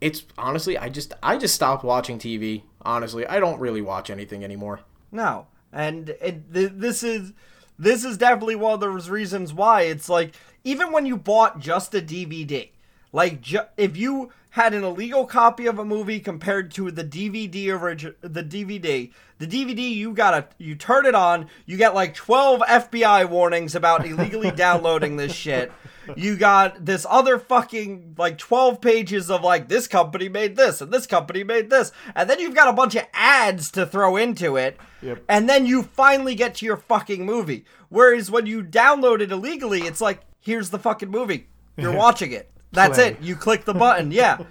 [0.00, 2.62] it's honestly, I just, I just stopped watching TV.
[2.82, 4.80] Honestly, I don't really watch anything anymore.
[5.10, 7.32] No, and it, th- this is
[7.78, 10.34] this is definitely one of those reasons why it's like
[10.64, 12.70] even when you bought just a DVD,
[13.12, 17.68] like ju- if you had an illegal copy of a movie compared to the DVD
[17.78, 22.60] origin the DVD, the DVD you gotta you turn it on, you get like twelve
[22.60, 25.72] FBI warnings about illegally downloading this shit.
[26.16, 30.92] You got this other fucking like 12 pages of like this company made this and
[30.92, 31.92] this company made this.
[32.14, 34.78] And then you've got a bunch of ads to throw into it.
[35.02, 35.24] Yep.
[35.28, 37.64] And then you finally get to your fucking movie.
[37.88, 41.48] Whereas when you download it illegally, it's like, here's the fucking movie.
[41.76, 42.50] You're watching it.
[42.72, 43.08] That's Play.
[43.08, 43.20] it.
[43.22, 44.10] You click the button.
[44.10, 44.38] Yeah.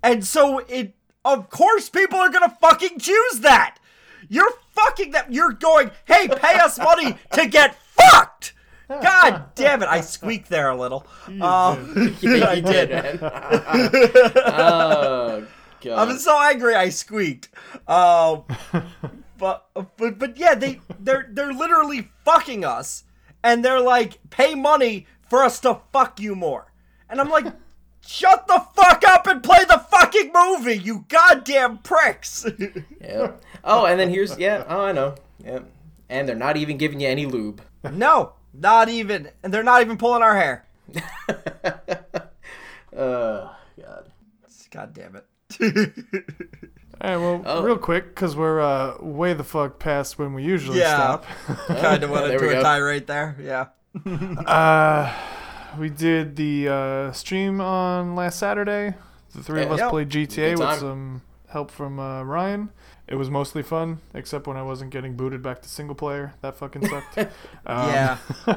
[0.00, 0.94] And so it,
[1.24, 3.78] of course, people are to fucking choose that.
[4.28, 5.32] You're fucking that.
[5.32, 8.52] You're going, hey, pay us money to get fucked.
[8.88, 9.88] God damn it.
[9.88, 11.06] I squeaked there a little.
[11.26, 13.18] Um, Yeah, I you did.
[14.36, 15.46] oh
[15.80, 16.08] god.
[16.08, 17.48] I'm so angry I squeaked.
[17.86, 18.44] Um,
[19.38, 23.04] but but but yeah, they they're they're literally fucking us,
[23.44, 26.72] and they're like, pay money for us to fuck you more,
[27.08, 27.46] and I'm like.
[28.10, 32.46] Shut the fuck up and play the fucking movie, you goddamn pricks!
[33.02, 33.32] yeah.
[33.62, 34.64] Oh, and then here's yeah.
[34.66, 35.14] Oh, I know.
[35.44, 35.58] Yeah.
[36.08, 37.60] And they're not even giving you any lube.
[37.92, 40.66] no, not even, and they're not even pulling our hair.
[42.96, 44.10] Oh god.
[44.70, 45.24] God damn it!
[47.00, 47.62] All right, well, Oh.
[47.62, 50.94] real quick, because we're uh, way the fuck past when we usually Yeah.
[51.20, 51.24] stop.
[51.68, 52.62] kind of went There we into a go.
[52.62, 53.36] tirade there.
[53.40, 53.66] Yeah.
[54.46, 55.12] uh,
[55.78, 58.94] we did the uh, stream on last Saturday.
[59.34, 59.90] The three of us Yep.
[59.90, 62.70] played GTA with some help from uh, Ryan.
[63.08, 66.34] It was mostly fun, except when I wasn't getting booted back to single player.
[66.42, 67.18] That fucking sucked.
[67.66, 68.18] Um, yeah.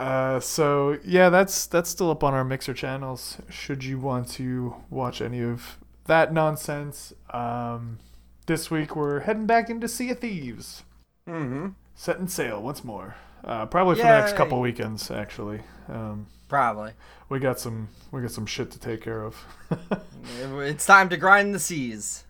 [0.00, 3.38] Uh, so yeah, that's that's still up on our Mixer channels.
[3.48, 7.12] Should you want to watch any of that nonsense?
[7.30, 7.98] Um,
[8.46, 10.84] this week we're heading back into Sea of Thieves,
[11.28, 11.68] Mm-hmm.
[11.94, 13.16] setting sail once more.
[13.44, 15.60] Uh, probably for the next couple weekends, actually.
[15.88, 16.92] Um, Probably.
[17.28, 19.36] we got some we got some shit to take care of.
[20.60, 22.24] It's time to grind the seas.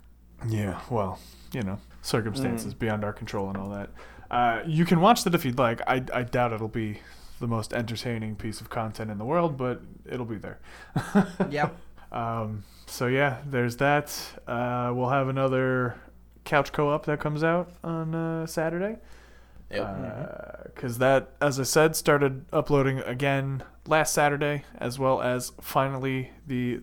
[0.47, 1.19] Yeah, well,
[1.53, 2.79] you know, circumstances Mm.
[2.79, 3.91] beyond our control and all that.
[4.31, 5.81] Uh, you can watch that if you'd like.
[5.87, 7.01] I, I doubt it'll be
[7.41, 10.59] the most entertaining piece of content in the world, but it'll be there.
[11.51, 11.77] Yep.
[12.13, 14.15] Um, so yeah, there's that.
[14.47, 15.97] Uh, we'll have another
[16.45, 18.97] couch co-op that comes out on uh, Saturday.
[19.71, 20.65] Yep.
[20.75, 26.81] Because that, as I said, started uploading again last Saturday, as well as finally the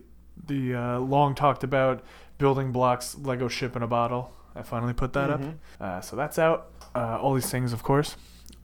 [0.47, 2.03] the uh, long talked about
[2.37, 4.33] building blocks Lego ship in a bottle.
[4.55, 5.41] I finally put that up.
[5.79, 6.71] Uh, so that's out.
[6.95, 8.15] Uh, all these things, of course,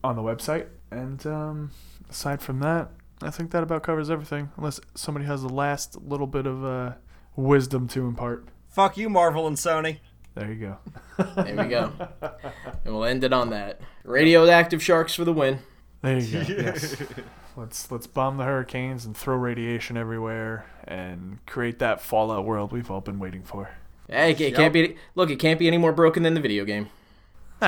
[0.02, 0.68] on the website.
[0.90, 1.70] And um,
[2.08, 4.50] aside from that, I think that about covers everything.
[4.56, 6.92] Unless somebody has the last little bit of uh,
[7.36, 8.46] wisdom to impart.
[8.68, 9.98] Fuck you, Marvel and Sony.
[10.34, 10.76] There you
[11.18, 11.24] go.
[11.42, 11.92] There we go.
[12.84, 13.80] and we'll end it on that.
[14.02, 15.58] Radioactive sharks for the win.
[16.00, 16.54] There you go.
[16.62, 16.96] Yes.
[17.56, 22.90] Let's let's bomb the hurricanes and throw radiation everywhere and create that Fallout world we've
[22.90, 23.70] all been waiting for.
[24.08, 24.96] Hey, it, it can't be.
[25.14, 26.88] Look, it can't be any more broken than the video game.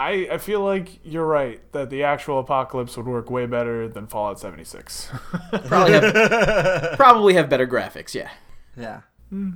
[0.00, 4.06] I, I feel like you're right that the actual apocalypse would work way better than
[4.06, 5.08] Fallout 76.
[5.66, 8.14] Probably have, probably have better graphics.
[8.14, 8.30] Yeah.
[8.76, 9.02] Yeah.
[9.30, 9.52] Hmm,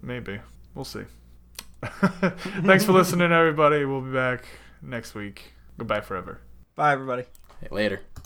[0.00, 0.40] maybe.
[0.74, 1.02] We'll see.
[1.82, 3.84] Thanks for listening, everybody.
[3.84, 4.46] We'll be back
[4.80, 5.52] next week.
[5.76, 6.40] Goodbye forever.
[6.74, 7.24] Bye, everybody.
[7.70, 8.00] Later.